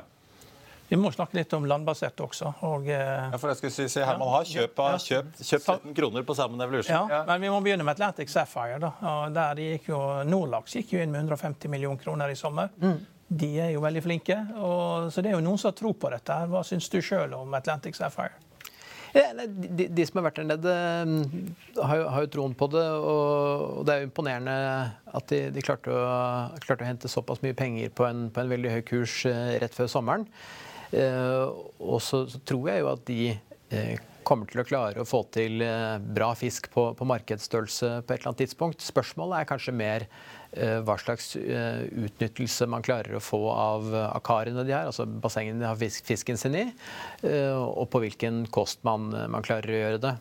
Vi 0.88 1.00
må 1.00 1.12
snakke 1.12 1.36
litt 1.40 1.52
om 1.58 1.66
landbasert 1.68 2.20
også. 2.24 2.54
Og, 2.70 2.88
ja, 2.88 3.32
for 3.34 3.50
jeg 3.50 3.60
skulle 3.60 3.74
si, 3.74 3.88
se, 3.90 4.04
Herman 4.06 4.30
har 4.30 4.46
kjøpt, 4.46 4.82
kjøpt, 5.08 5.40
kjøpt 5.42 5.72
17 5.90 5.96
kroner 5.98 6.28
på 6.28 6.36
Salmon 6.38 6.62
Evolution. 6.62 6.94
Ja, 6.94 7.18
ja, 7.18 7.22
men 7.28 7.42
vi 7.42 7.50
må 7.50 7.64
begynne 7.66 7.88
med 7.88 7.98
Atlantic 7.98 8.32
Sapphire. 8.32 8.78
da. 8.84 8.92
Og 9.10 9.34
der 9.34 9.64
gikk 9.64 9.90
jo, 9.90 10.00
Nordlaks 10.30 10.78
gikk 10.78 10.94
jo 10.94 11.02
inn 11.02 11.12
med 11.12 11.26
150 11.26 11.72
millioner 11.74 12.04
kroner 12.04 12.32
i 12.32 12.38
sommer. 12.38 12.72
Mm 12.84 13.02
de 13.28 13.50
er 13.62 13.74
jo 13.74 13.84
veldig 13.84 14.04
flinke. 14.06 14.38
Og, 14.60 15.12
så 15.14 15.24
det 15.24 15.32
er 15.32 15.38
jo 15.38 15.44
noen 15.46 15.60
som 15.62 15.72
har 15.72 15.78
tro 15.78 15.94
på 15.98 16.12
dette. 16.14 16.40
Hva 16.50 16.64
syns 16.68 16.90
du 16.92 17.00
sjøl 17.04 17.36
om 17.38 17.56
Atlantic 17.58 17.98
Sapphire? 17.98 18.36
De, 19.14 19.86
de, 19.94 20.06
som 20.10 20.18
har 20.18 20.26
vært 20.26 20.40
der 20.40 20.48
nede, 20.50 20.72
har 21.78 22.00
jo, 22.00 22.06
har 22.10 22.24
jo 22.26 22.30
troen 22.34 22.56
på 22.58 22.68
det. 22.74 22.86
Og, 22.98 23.84
det 23.86 23.94
er 23.94 24.02
jo 24.02 24.10
imponerende 24.10 24.56
at 25.14 25.28
de, 25.30 25.44
de 25.54 25.66
klarte, 25.66 25.94
å, 25.94 26.08
klarte, 26.64 26.82
å, 26.82 26.90
hente 26.90 27.12
såpass 27.12 27.44
mye 27.46 27.58
penger 27.58 27.94
på 27.94 28.08
en, 28.10 28.28
på 28.34 28.42
en 28.42 28.54
veldig 28.56 28.74
høy 28.74 28.82
kurs 28.90 29.22
rett 29.62 29.78
før 29.78 29.92
sommeren. 29.92 30.26
Og 30.94 32.00
så, 32.06 32.26
så 32.30 32.42
tror 32.46 32.70
jeg 32.70 32.84
jo 32.84 32.90
at 32.94 33.06
de 33.10 33.22
kommer 34.24 34.48
til 34.50 34.62
å 34.62 34.66
klare 34.66 35.02
å 35.02 35.08
få 35.08 35.24
til 35.36 35.62
bra 36.16 36.32
fisk 36.38 36.70
på, 36.74 36.92
på 36.98 37.08
markedsstørrelse 37.10 37.90
på 38.02 38.14
et 38.14 38.18
eller 38.18 38.32
annet 38.32 38.46
tidspunkt. 38.46 38.86
Spørsmålet 38.86 39.42
er 39.42 39.50
kanskje 39.50 39.78
mer 39.78 40.08
Eh, 40.08 40.43
hva 40.86 40.98
slags 41.02 41.36
eh, 41.36 41.86
utnyttelse 42.06 42.68
man 42.70 42.84
klarer 42.86 43.18
å 43.18 43.24
få 43.24 43.42
av, 43.52 43.88
av 43.96 44.22
karene 44.26 44.66
de 44.66 44.76
har, 44.76 44.90
altså 44.90 45.06
bassengene 45.06 45.62
de 45.62 45.66
har 45.66 45.80
fisk, 45.80 46.06
fisken 46.06 46.38
sin 46.38 46.58
i, 46.60 46.68
eh, 47.26 47.58
og 47.58 47.90
på 47.90 48.04
hvilken 48.04 48.46
kost 48.54 48.84
man, 48.86 49.10
man 49.34 49.46
klarer 49.46 49.74
å 49.74 49.82
gjøre 49.82 50.04
det. 50.04 50.14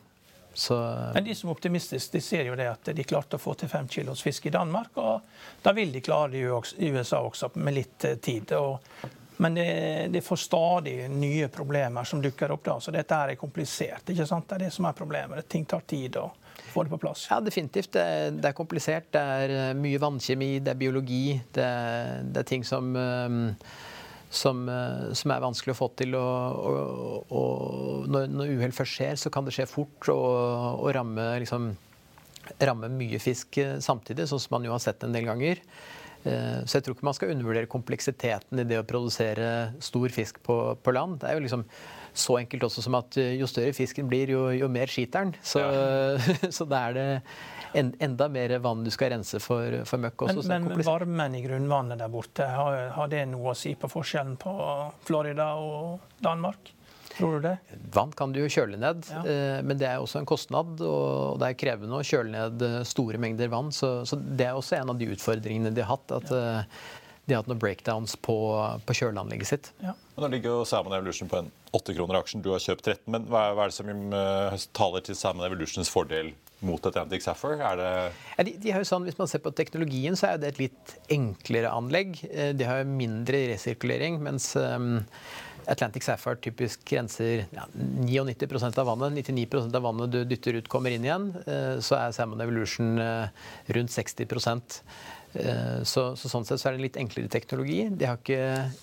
Så... 0.54 0.76
Men 1.14 1.24
De 1.24 1.34
som 1.34 1.48
er 1.48 1.56
optimistiske, 1.56 2.12
de 2.16 2.20
ser 2.24 2.48
jo 2.48 2.56
det 2.56 2.68
at 2.68 2.92
de 2.92 3.04
klarte 3.08 3.38
å 3.38 3.40
få 3.40 3.54
til 3.56 3.70
fem 3.72 3.88
kilos 3.88 4.24
fisk 4.24 4.48
i 4.48 4.52
Danmark. 4.52 4.96
og 5.00 5.62
Da 5.64 5.72
vil 5.76 5.92
de 5.92 6.02
klare 6.04 6.32
det 6.34 6.42
i 6.76 6.90
USA 6.92 7.22
også, 7.24 7.54
med 7.54 7.76
litt 7.78 8.04
tid. 8.20 8.52
Og, 8.58 9.06
men 9.40 9.56
det, 9.56 9.68
det 10.12 10.20
får 10.24 10.42
stadig 10.44 10.96
nye 11.08 11.48
problemer 11.48 12.04
som 12.04 12.20
dukker 12.20 12.52
opp 12.52 12.68
da. 12.68 12.76
Så 12.84 12.92
dette 12.92 13.16
er 13.16 13.40
komplisert. 13.40 14.12
ikke 14.12 14.28
sant? 14.28 14.48
Det 14.50 14.58
er 14.58 14.66
det 14.66 14.74
som 14.76 14.88
er 14.88 14.98
problemet. 14.98 15.48
Ting 15.48 15.64
tar 15.64 15.88
tid. 15.88 16.20
og 16.20 16.41
få 16.70 16.84
det 16.84 16.92
på 16.92 17.00
plass? 17.02 17.26
Ja, 17.30 17.40
definitivt. 17.44 17.92
Det 17.94 18.02
er, 18.02 18.34
det 18.36 18.50
er 18.50 18.56
komplisert. 18.56 19.08
Det 19.14 19.22
er 19.22 19.54
eh, 19.56 19.72
mye 19.78 20.00
vannkjemi, 20.02 20.52
det 20.64 20.74
er 20.74 20.80
biologi. 20.80 21.24
Det 21.54 21.64
er, 21.64 22.26
det 22.28 22.42
er 22.42 22.48
ting 22.48 22.66
som, 22.66 22.92
eh, 22.96 23.38
som, 24.32 24.64
eh, 24.68 25.08
som, 25.18 25.34
er 25.34 25.46
vanskelig 25.46 25.74
å 25.74 25.80
få 25.80 25.90
til. 25.98 26.18
Og, 26.18 26.60
og, 26.72 27.32
og 27.38 28.12
når, 28.12 28.28
når 28.32 28.52
uhell 28.56 28.76
først 28.76 28.98
skjer, 28.98 29.16
så 29.20 29.32
kan 29.32 29.48
det 29.48 29.56
skje 29.56 29.68
fort 29.70 30.12
og, 30.14 30.84
og 30.84 30.92
ramme, 30.96 31.26
liksom, 31.42 31.72
ramme 32.62 32.92
mye 32.92 33.20
fisk 33.22 33.60
samtidig, 33.84 34.28
sånn 34.30 34.42
som 34.42 34.56
man 34.58 34.68
jo 34.68 34.74
har 34.74 34.82
sett 34.82 35.04
en 35.06 35.14
del 35.14 35.28
ganger. 35.28 35.60
Så 36.22 36.76
jeg 36.76 36.84
tror 36.86 36.94
ikke 36.94 37.06
man 37.08 37.16
skal 37.16 37.32
undervurdere 37.32 37.66
kompleksiteten 37.66 38.60
i 38.62 38.64
det 38.70 38.76
å 38.78 38.84
produsere 38.86 39.72
stor 39.82 40.12
fisk 40.14 40.36
på, 40.46 40.54
på 40.78 40.92
land. 40.94 41.16
Det 41.18 41.26
er 41.26 41.34
jo 41.34 41.42
liksom 41.42 41.64
så 42.14 42.36
enkelt 42.38 42.66
også 42.68 42.84
som 42.84 42.96
at 42.98 43.16
eh, 43.20 43.34
jo 43.40 43.48
større 43.50 43.72
fisken 43.76 44.08
blir, 44.10 44.32
jo, 44.34 44.44
jo 44.54 44.68
mer 44.72 44.90
skiter 44.90 45.26
den. 45.26 45.34
Så, 45.42 45.62
ja. 45.62 46.50
så 46.56 46.66
da 46.68 46.84
er 46.88 46.98
det 46.98 47.06
en, 47.78 47.94
enda 48.04 48.28
mer 48.32 48.58
vann 48.64 48.84
du 48.84 48.90
skal 48.92 49.14
rense 49.14 49.40
for, 49.42 49.80
for 49.88 50.02
møkk. 50.02 50.28
Også, 50.28 50.44
men, 50.48 50.68
men 50.68 50.84
varmen 50.86 51.38
i 51.38 51.42
grunnvannet 51.44 52.00
der 52.02 52.12
borte, 52.12 52.46
har, 52.48 52.92
har, 52.96 53.10
det 53.12 53.24
noe 53.32 53.54
å 53.54 53.58
si 53.58 53.74
på 53.78 53.90
forskjellen 53.90 54.36
på 54.40 54.54
Florida 55.08 55.52
og 55.60 56.14
Danmark? 56.22 56.74
Tror 57.12 57.36
du 57.36 57.44
det? 57.44 57.56
Vann 57.92 58.12
kan 58.16 58.32
du 58.32 58.38
jo 58.40 58.48
kjøle 58.48 58.78
ned, 58.80 59.04
ja. 59.12 59.20
Eh, 59.28 59.58
men 59.64 59.76
det 59.80 59.88
er 59.90 60.00
også 60.00 60.22
en 60.22 60.28
kostnad. 60.28 60.80
Og 60.80 61.40
det 61.40 61.50
er 61.50 61.60
krevende 61.60 61.98
å 61.98 62.06
kjøle 62.06 62.32
ned 62.32 62.64
eh, 62.64 62.80
store 62.88 63.20
mengder 63.20 63.52
vann. 63.52 63.68
Så, 63.72 63.98
så 64.08 64.16
det 64.16 64.48
er 64.48 64.56
også 64.56 64.78
en 64.78 64.94
av 64.94 65.00
de 65.00 65.10
utfordringene 65.12 65.74
de 65.76 65.84
har 65.84 65.92
hatt. 65.96 66.20
at 66.20 66.32
ja 66.32 66.98
de 67.26 67.34
har 67.34 67.42
hatt 67.42 67.50
noen 67.50 67.60
breakdowns 67.62 68.16
på, 68.18 68.36
på 68.86 68.96
kjøleanlegget 68.98 69.48
sitt. 69.48 69.68
Ja. 69.82 69.94
Nå 70.18 70.28
ligger 70.32 70.56
jo 70.56 70.64
Salmon 70.68 70.94
Evolution 70.96 71.30
på 71.30 71.38
en 71.38 71.50
8 71.72 71.94
kroner 71.94 72.18
aksjen. 72.18 72.42
Du 72.42 72.50
har 72.52 72.62
kjøpt 72.62 72.88
13. 72.88 73.04
Men 73.14 73.28
hva 73.30 73.44
er, 73.48 73.54
hva 73.56 73.66
er 73.66 73.70
det 73.70 73.76
som 73.76 73.92
uh, 74.12 74.64
taler 74.74 75.04
til 75.06 75.18
Salmon 75.18 75.46
Evolutions 75.46 75.90
fordel 75.92 76.32
mot 76.66 76.82
Atlantic 76.90 77.22
Saffer? 77.24 77.62
Er 77.62 77.78
det 77.78 77.92
ja, 78.10 78.46
de, 78.48 78.56
de, 78.58 78.74
har 78.74 78.82
jo 78.82 78.90
sånn, 78.90 79.06
Hvis 79.06 79.20
man 79.20 79.30
ser 79.30 79.44
på 79.44 79.54
teknologien, 79.54 80.18
så 80.18 80.32
er 80.32 80.42
det 80.42 80.52
et 80.52 80.60
litt 80.64 80.96
enklere 81.14 81.70
anlegg. 81.70 82.18
Eh, 82.26 82.52
de 82.58 82.66
har 82.66 82.82
mindre 82.90 83.46
resirkulering, 83.54 84.18
mens 84.26 84.50
um, 84.58 84.98
Atlantic 85.70 86.02
Sapphire 86.02 86.42
typisk 86.42 86.82
grenser 86.90 87.46
ja, 87.54 87.70
99% 87.78 88.82
av 88.82 88.90
vannet. 88.90 89.22
99% 89.22 89.78
av 89.78 89.86
vannet 89.86 90.10
du 90.10 90.24
dytter 90.26 90.58
ut, 90.58 90.70
kommer 90.70 90.90
inn 90.90 91.06
igjen. 91.06 91.30
Så 91.78 91.94
er 92.02 92.14
Salmon 92.18 92.42
Evolution 92.42 92.96
rundt 92.98 93.94
60 93.94 94.26
Eh, 94.26 95.21
så, 95.32 96.12
så, 96.16 96.28
sånn 96.28 96.44
sett 96.44 96.60
så 96.60 96.68
er 96.68 96.74
det 96.74 96.80
en 96.80 96.86
litt 96.86 96.98
enklere 97.00 97.32
teknologi. 97.32 97.86
De 97.88 98.08
har 98.08 98.18
ikke 98.20 98.40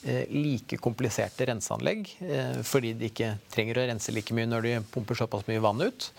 eh, 0.10 0.24
like 0.34 0.80
kompliserte 0.82 1.46
renseanlegg, 1.50 2.10
eh, 2.26 2.62
fordi 2.66 2.96
de 2.98 3.10
ikke 3.12 3.36
trenger 3.54 3.78
å 3.78 3.90
rense 3.92 4.14
like 4.16 4.36
mye 4.36 4.50
når 4.50 4.66
de 4.66 4.78
pumper 4.94 5.20
såpass 5.20 5.46
mye 5.50 5.64
vann 5.64 5.86
ut. 5.86 6.14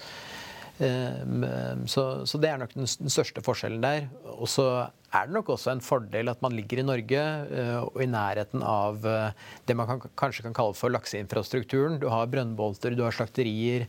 Så, 0.81 2.03
så, 2.25 2.39
det 2.41 2.49
er 2.49 2.57
nok 2.57 2.71
den, 2.73 2.87
største 2.89 3.43
forskjellen 3.45 3.83
der. 3.85 4.07
Og 4.33 4.49
så 4.49 4.65
er 5.13 5.27
det 5.27 5.35
nok 5.35 5.51
også 5.53 5.75
en 5.75 5.83
fordel 5.85 6.33
at 6.33 6.41
man 6.41 6.55
ligger 6.57 6.81
i 6.81 6.85
Norge 6.89 7.25
og 7.83 7.99
i 8.01 8.07
nærheten 8.09 8.65
av 8.65 9.05
det 9.69 9.77
man 9.77 9.91
kan, 9.91 10.01
kanskje 10.23 10.47
kan 10.47 10.57
kalle 10.57 10.79
for 10.79 10.95
lakseinfrastrukturen. 10.97 11.99
Du 12.01 12.09
har 12.09 12.33
brønnbolter, 12.33 12.97
du 12.97 13.05
har 13.05 13.13
slakterier. 13.13 13.85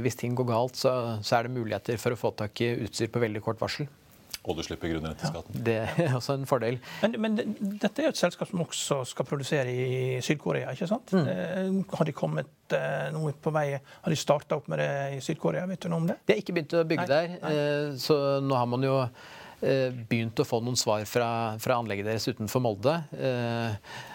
Hvis 0.00 0.16
ting 0.16 0.32
går 0.40 0.48
galt, 0.54 0.80
så, 0.80 0.94
så 1.20 1.36
er 1.36 1.50
det 1.50 1.58
muligheter 1.58 2.00
for 2.00 2.16
å 2.16 2.22
få 2.22 2.32
tak 2.40 2.64
i 2.64 2.72
utstyr 2.86 3.12
på 3.12 3.20
veldig 3.20 3.44
kort 3.44 3.60
varsel. 3.60 3.84
Og 4.46 4.54
du 4.54 4.62
slipper 4.62 4.90
grunnrenteskatten. 4.92 5.58
Ja, 5.58 5.64
det 5.66 5.76
er 6.06 6.14
også 6.14 6.36
en 6.38 6.46
fordel. 6.48 6.78
Men, 7.02 7.16
men, 7.22 7.38
dette 7.82 8.02
er 8.02 8.08
jo 8.08 8.14
et 8.14 8.20
selskap 8.20 8.50
som 8.50 8.62
også 8.62 9.00
skal 9.10 9.26
produsere 9.28 9.72
i 9.72 10.20
Syd-Korea, 10.24 10.70
ikke 10.76 10.88
sant? 10.90 11.14
Mm. 11.14 11.30
Eh, 11.32 11.96
har 11.98 12.08
de 12.08 12.14
kommet 12.16 12.76
eh, 12.76 13.08
noe 13.14 13.34
på 13.42 13.52
vei? 13.54 13.66
Har 13.76 14.14
de 14.14 14.18
starta 14.20 14.60
opp 14.60 14.70
med 14.70 14.82
det 14.82 14.90
i 15.16 15.24
Syd-Korea? 15.24 15.66
Vet 15.70 15.82
du 15.82 15.90
noe 15.90 16.04
om 16.04 16.06
det? 16.12 16.20
De 16.22 16.36
har 16.36 16.44
ikke 16.44 16.54
begynt 16.56 16.76
å 16.78 16.84
bygge 16.86 17.08
Nei. 17.08 17.10
der. 17.16 17.34
Nei. 17.42 17.56
Eh, 17.56 17.88
så 18.02 18.20
nå 18.44 18.58
har 18.58 18.70
man 18.70 18.86
jo 18.86 19.00
begynt 19.56 20.36
å 20.36 20.44
få 20.44 20.58
noen 20.60 20.76
svar 20.76 21.00
fra, 21.08 21.26
fra 21.64 21.78
anlegget 21.80 22.04
deres 22.04 22.26
utenfor 22.28 22.60
Molde. 22.60 22.92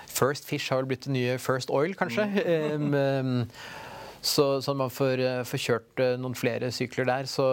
First 0.05 0.45
Fish 0.45 0.69
har 0.69 0.83
vel 0.83 0.91
blitt 0.91 1.07
det 1.07 1.15
nye 1.15 1.39
First 1.41 1.73
Oil, 1.73 1.95
kanskje. 1.97 2.27
Mm. 2.77 3.47
Så, 4.21 4.62
så 4.62 4.73
man 4.77 4.89
får, 4.93 5.19
eh, 5.19 5.43
får, 5.43 5.62
kjørt 5.63 6.01
eh, 6.03 6.13
noen 6.21 6.36
flere 6.38 6.69
sykler 6.73 7.07
der, 7.10 7.29
så, 7.29 7.45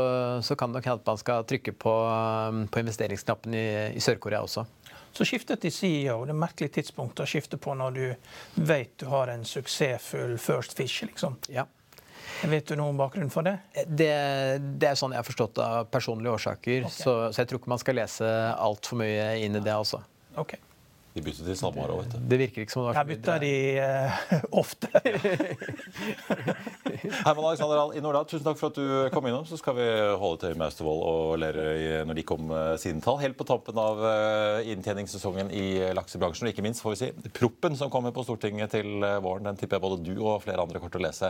så 0.45 0.57
kan 0.59 0.69
det 0.69 0.79
nok 0.79 0.89
hende 0.91 1.01
at 1.01 1.09
man 1.09 1.21
skal 1.21 1.47
trykke 1.49 1.73
på, 1.73 1.95
um, 2.05 2.67
på 2.69 2.83
investeringsknappen 2.83 3.57
i, 3.57 3.69
i 3.97 4.03
Sør-Korea 4.05 4.43
også. 4.45 4.67
Så 5.17 5.25
skiftet 5.25 5.63
til 5.65 5.73
CEO. 5.73 6.21
Det 6.29 6.35
er 6.35 6.39
merkelig 6.39 6.69
tidspunkt 6.77 7.25
å 7.25 7.27
skifte 7.27 7.57
på 7.59 7.73
når 7.75 7.97
du 7.97 8.05
vet 8.69 8.93
du 9.01 9.09
har 9.09 9.33
en 9.33 9.49
suksessfull 9.49 10.37
First 10.39 10.77
Fish. 10.77 11.03
liksom. 11.09 11.41
Ja. 11.49 11.65
Vet 12.45 12.69
du 12.69 12.77
noe 12.79 12.93
om 12.93 13.01
bakgrunnen 13.01 13.33
for 13.33 13.43
det? 13.43 13.57
det? 13.89 14.13
det? 14.79 14.93
er 14.93 14.99
sånn 14.99 15.17
jeg 15.17 15.25
har 15.25 15.27
forstått 15.27 15.59
av 15.65 15.89
personlige 15.91 16.37
årsaker. 16.37 16.85
Okay. 16.87 16.95
Så, 17.01 17.17
så, 17.33 17.41
jeg 17.41 17.51
tror 17.51 17.63
ikke 17.63 17.73
man 17.73 17.83
skal 17.83 17.99
lese 17.99 18.31
altfor 18.55 19.01
mye 19.01 19.31
inn 19.43 19.57
i 19.59 19.65
det. 19.65 19.75
altså. 19.75 20.05
Okay. 20.39 20.61
De 21.19 21.25
bytter 21.27 21.49
til 21.49 21.57
Samara 21.59 21.97
òg, 21.97 22.05
vet 22.05 22.13
du. 22.15 22.19
Det 22.31 22.37
virker 22.39 22.63
ikke 22.63 22.75
som 22.75 22.85
det 22.85 22.89
var 22.93 22.99
Her 23.01 23.07
bytter 23.09 23.37
de 23.43 23.55
uh, 23.83 24.37
ofte. 24.63 24.89
Herman 27.27 27.49
Alexander 27.49 27.79
Ahl 27.81 27.97
i 27.99 28.03
Nordahl, 28.05 28.27
tusen 28.31 28.47
takk 28.47 28.59
for 28.61 28.71
at 28.71 28.79
du 28.79 28.87
kom 29.15 29.27
innom. 29.27 29.47
Så 29.49 29.57
skal 29.59 29.75
vi 29.79 29.87
holde 30.21 30.39
til 30.45 30.55
med 30.55 30.67
Austevoll 30.69 31.01
og 31.09 31.23
Lerøy 31.43 32.07
når 32.07 32.15
de 32.21 32.25
kom 32.29 32.45
sine 32.79 33.03
tall. 33.03 33.19
Helt 33.25 33.39
på 33.39 33.49
tampen 33.49 33.77
av 33.83 33.97
uh, 34.05 34.71
inntjeningssesongen 34.71 35.49
i 35.51 35.65
laksebransjen. 35.99 36.47
Og 36.47 36.53
ikke 36.55 36.67
minst 36.67 36.83
får 36.85 36.95
vi 36.95 37.01
si 37.03 37.09
proppen 37.41 37.75
som 37.79 37.91
kommer 37.91 38.13
på 38.15 38.23
Stortinget 38.27 38.69
til 38.77 38.89
våren. 39.25 39.47
Den 39.51 39.59
tipper 39.59 39.77
jeg 39.81 39.87
både 39.89 40.05
du 40.07 40.15
og 40.21 40.43
flere 40.45 40.63
andre 40.63 40.79
kommer 40.79 40.95
til 40.95 41.03
å 41.03 41.09
lese 41.09 41.29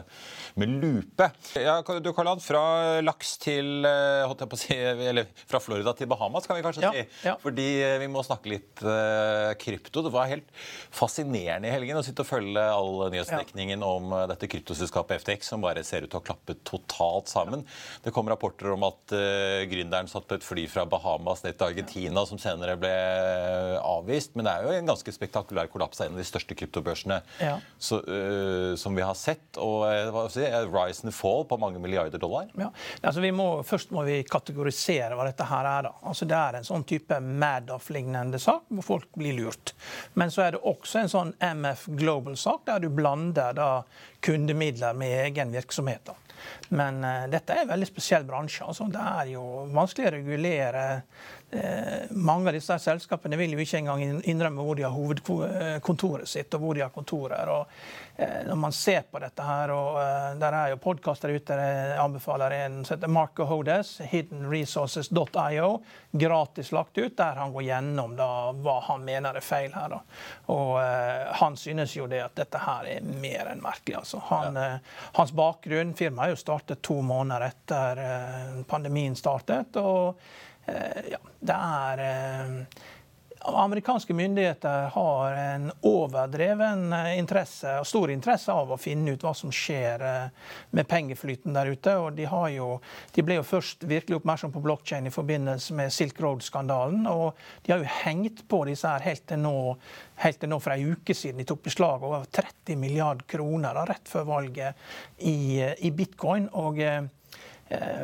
med 0.60 0.68
lupe. 0.82 1.26
Ja, 1.56 1.74
du 1.80 2.12
Karland, 2.12 2.44
fra 2.44 2.62
laks 3.00 3.38
til 3.40 3.88
holdt 3.88 4.44
jeg 4.44 4.52
på 4.52 4.58
å 4.58 4.60
si, 4.60 4.76
eller 5.10 5.24
fra 5.48 5.58
Florida 5.64 5.96
til 5.96 6.10
Bahamas, 6.10 6.44
kan 6.48 6.60
vi 6.60 6.66
kanskje 6.66 6.84
ja, 6.84 6.92
si. 6.92 7.02
Ja. 7.24 7.38
Fordi 7.40 7.68
vi 8.02 8.08
må 8.12 8.20
snakke 8.26 8.52
litt 8.52 8.84
uh, 8.84 9.54
krypto. 9.78 10.02
Det 10.02 10.12
var 10.14 10.28
helt 10.30 10.48
fascinerende 10.94 11.68
i 11.68 11.72
helgen 11.72 11.98
å 11.98 12.04
sitte 12.04 12.24
og 12.24 12.28
følge 12.28 12.62
all 12.62 13.08
nyhetsdekningen 13.12 13.82
ja. 13.82 13.90
om 13.98 14.12
eh, 14.12 14.26
dette 14.30 14.48
kryptoselskapet 14.50 15.22
FTX, 15.22 15.52
som 15.52 15.64
bare 15.64 15.84
ser 15.86 16.04
ut 16.04 16.12
til 16.12 16.20
å 16.20 16.24
klappe 16.24 16.56
totalt 16.66 17.30
sammen. 17.30 17.64
Det 18.04 18.12
kom 18.14 18.28
rapporter 18.30 18.72
om 18.74 18.86
at 18.88 19.14
uh, 19.14 19.64
gründeren 19.68 20.08
satt 20.10 20.28
på 20.28 20.38
et 20.38 20.44
fly 20.46 20.66
fra 20.70 20.84
Bahamas 20.88 21.44
ned 21.44 21.58
til 21.58 21.68
Argentina, 21.70 22.24
som 22.28 22.40
senere 22.40 22.76
ble 22.80 22.92
eh, 22.92 23.76
avvist. 23.82 24.34
Men 24.36 24.48
det 24.48 24.54
er 24.54 24.66
jo 24.66 24.74
en 24.76 24.92
ganske 24.92 25.14
spektakulær 25.14 25.70
kollaps 25.72 26.00
av 26.00 26.08
en 26.08 26.16
av 26.16 26.22
de 26.22 26.28
største 26.28 26.56
kryptobørsene 26.58 27.20
ja. 27.42 27.56
så, 27.78 28.00
uh, 28.04 28.72
som 28.80 28.96
vi 28.96 29.06
har 29.06 29.16
sett. 29.18 29.60
Og 29.62 29.86
hva 30.14 30.26
si, 30.32 30.44
rise 30.44 31.06
and 31.06 31.14
fall 31.14 31.44
på 31.48 31.58
mange 31.60 31.80
milliarder 31.82 32.20
dollar. 32.20 32.50
Ja. 32.58 32.70
Altså, 33.02 33.22
vi 33.24 33.32
må, 33.34 33.48
først 33.66 33.92
må 33.94 34.04
vi 34.08 34.20
kategorisere 34.28 35.16
hva 35.18 35.28
dette 35.28 35.46
her 35.48 35.68
er. 35.68 35.88
da. 35.88 35.94
Altså, 36.08 36.28
det 36.28 36.38
er 36.38 36.58
en 36.58 36.68
sånn 36.68 36.86
type 36.88 37.18
Madoff-lignende 37.22 38.40
sak 38.42 38.68
hvor 38.68 38.86
folk 38.86 39.10
blir 39.18 39.36
lurt 39.38 39.57
gjort. 39.58 39.74
Men 40.14 40.30
så 40.30 40.42
er 40.42 40.52
det 40.52 40.62
også 40.62 41.02
en 41.02 41.12
sånn 41.12 41.34
MF 41.40 41.86
Global-sak, 41.98 42.64
der 42.66 42.80
du 42.80 42.88
blander 42.88 43.52
da 43.56 43.84
kundemidler 44.20 44.94
med 44.94 45.26
egen 45.26 45.52
virksomhet. 45.52 46.04
Da. 46.04 46.14
Men 46.68 47.02
uh, 47.04 47.26
dette 47.30 47.52
er 47.54 47.64
en 47.64 47.72
veldig 47.72 47.88
spesiell 47.88 48.24
bransje. 48.24 48.64
Altså. 48.64 48.88
Det 48.92 49.02
er 49.02 49.32
jo 49.34 49.44
vanskelig 49.74 50.08
å 50.08 50.14
regulere 50.18 50.84
mange 52.10 52.50
av 52.50 52.52
disse 52.52 52.76
selskapene 52.78 53.36
vil 53.40 53.54
jo 53.54 53.62
ikke 53.62 53.78
engang 53.80 54.02
innrømme 54.28 54.64
hvor 54.64 54.76
de 54.76 54.84
har 54.84 54.92
hovedkontoret 54.92 56.28
sitt 56.28 56.52
og 56.54 56.60
hvor 56.60 56.76
de 56.76 56.82
har 56.84 56.92
kontorer. 56.92 57.48
Og, 57.48 57.70
eh, 58.16 58.42
når 58.48 58.58
man 58.60 58.74
ser 58.76 59.06
på 59.08 59.20
dette 59.22 59.44
her, 59.46 59.72
og 59.72 59.96
eh, 60.02 60.34
Der 60.38 60.52
er 60.52 60.70
jo 60.70 60.76
podkaster 60.76 61.32
ute. 61.32 61.56
Jeg 61.56 61.98
anbefaler 61.98 62.50
en 62.50 62.84
som 62.84 62.96
heter 62.96 63.08
Marco 63.08 63.44
Hodes, 63.48 63.98
hiddenresources.io. 64.10 65.70
Gratis 66.10 66.72
lagt 66.72 66.98
ut, 66.98 67.16
der 67.16 67.40
han 67.40 67.52
går 67.52 67.62
gjennom 67.62 68.16
da, 68.16 68.28
hva 68.52 68.80
han 68.90 69.04
mener 69.04 69.38
er 69.38 69.44
feil 69.44 69.72
her. 69.72 69.88
Da. 69.94 70.02
Og 70.52 70.74
eh, 70.82 71.32
Han 71.40 71.56
synes 71.56 71.96
jo 71.96 72.06
det 72.06 72.20
at 72.24 72.36
dette 72.36 72.60
her 72.60 72.90
er 72.96 73.08
mer 73.08 73.52
enn 73.52 73.64
merkelig. 73.64 74.02
Altså. 74.02 74.20
Han, 74.28 74.58
ja. 74.58 74.74
eh, 74.74 75.00
hans 75.16 75.32
bakgrunn 75.32 75.94
Firmaet 75.96 76.28
er 76.28 76.36
jo 76.36 76.42
startet 76.44 76.82
to 76.84 77.00
måneder 77.02 77.48
etter 77.48 78.04
eh, 78.04 78.60
pandemien 78.68 79.16
startet. 79.16 79.76
og 79.80 80.20
Eh, 80.20 80.47
ja, 81.10 81.18
det 81.40 81.56
er 81.56 82.04
eh, 82.04 82.84
Amerikanske 83.48 84.14
myndigheter 84.14 84.88
har 84.92 85.32
en 85.32 85.68
overdreven 85.86 86.92
eh, 86.92 87.18
interesse 87.18 87.76
stor 87.86 88.10
interesse 88.10 88.52
av 88.52 88.72
å 88.74 88.78
finne 88.80 89.14
ut 89.14 89.22
hva 89.24 89.32
som 89.36 89.52
skjer 89.54 90.02
med 90.74 90.88
pengeflyten 90.90 91.54
der 91.54 91.70
ute. 91.70 91.94
og 91.96 92.18
De, 92.18 92.26
jo, 92.52 92.68
de 93.14 93.24
ble 93.24 93.38
jo 93.38 93.46
først 93.46 93.86
virkelig 93.88 94.18
oppmerksom 94.18 94.52
på 94.52 94.62
blokkjede 94.64 95.08
i 95.08 95.14
forbindelse 95.14 95.76
med 95.78 95.94
Silk 95.94 96.20
Road-skandalen. 96.20 97.06
Og 97.06 97.38
de 97.64 97.72
har 97.72 97.84
jo 97.84 97.92
hengt 98.02 98.42
på 98.50 98.64
disse 98.68 98.90
her 98.90 99.06
helt 99.06 99.24
til 99.30 99.40
nå, 99.44 99.54
helt 100.24 100.42
til 100.42 100.52
nå 100.52 100.58
for 100.64 100.74
ei 100.74 100.90
uke 100.90 101.14
siden. 101.14 101.38
De 101.40 101.48
tok 101.48 101.62
beslag 101.70 102.02
over 102.02 102.26
30 102.26 102.76
milliard 102.80 103.22
kroner 103.30 103.78
da, 103.78 103.86
rett 103.88 104.10
før 104.10 104.26
valget 104.34 104.90
i, 105.22 105.62
i 105.62 105.94
bitcoin. 105.94 106.50
og 106.58 106.82
eh, 106.82 107.06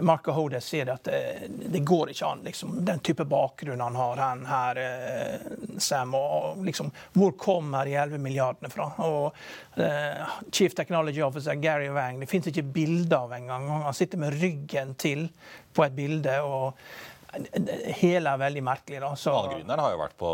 Marco 0.01 0.33
Hodes 0.33 0.67
sier 0.69 0.91
at 0.93 1.05
det, 1.05 1.21
eh, 1.21 1.51
det, 1.73 1.81
går 1.81 2.11
ikke 2.13 2.27
an, 2.27 2.43
liksom, 2.45 2.75
den 2.85 3.01
type 3.01 3.25
bakgrunn 3.25 3.81
han 3.81 3.97
har 3.97 4.21
han 4.21 4.45
her, 4.47 4.81
eh, 4.83 5.79
Sam. 5.79 6.15
Og, 6.15 6.65
liksom, 6.67 6.91
hvor 7.13 7.33
kommer 7.41 7.85
de 7.89 7.97
11 7.97 8.21
milliardene 8.21 8.71
fra? 8.71 8.91
Og 9.05 9.33
uh, 9.77 10.35
Chief 10.53 10.75
Technology 10.75 11.23
Officer 11.25 11.55
Gary 11.55 11.89
Wang, 11.89 12.21
det 12.21 12.29
fins 12.31 12.47
ikke 12.51 12.67
bilde 12.77 13.17
av 13.17 13.33
engang. 13.33 13.69
Han 13.89 13.97
sitter 13.97 14.21
med 14.21 14.37
ryggen 14.41 14.95
til 15.01 15.29
på 15.75 15.87
et 15.87 15.97
bilde. 15.97 16.39
og 16.43 16.79
hele 18.01 18.33
er 18.33 18.41
veldig 18.41 18.63
merkelig. 18.65 19.01
da. 19.03 19.11
Så... 19.19 19.35
Gründeren 19.51 19.83
har 19.85 19.95
jo 19.95 20.01
vært 20.01 20.17
på 20.21 20.31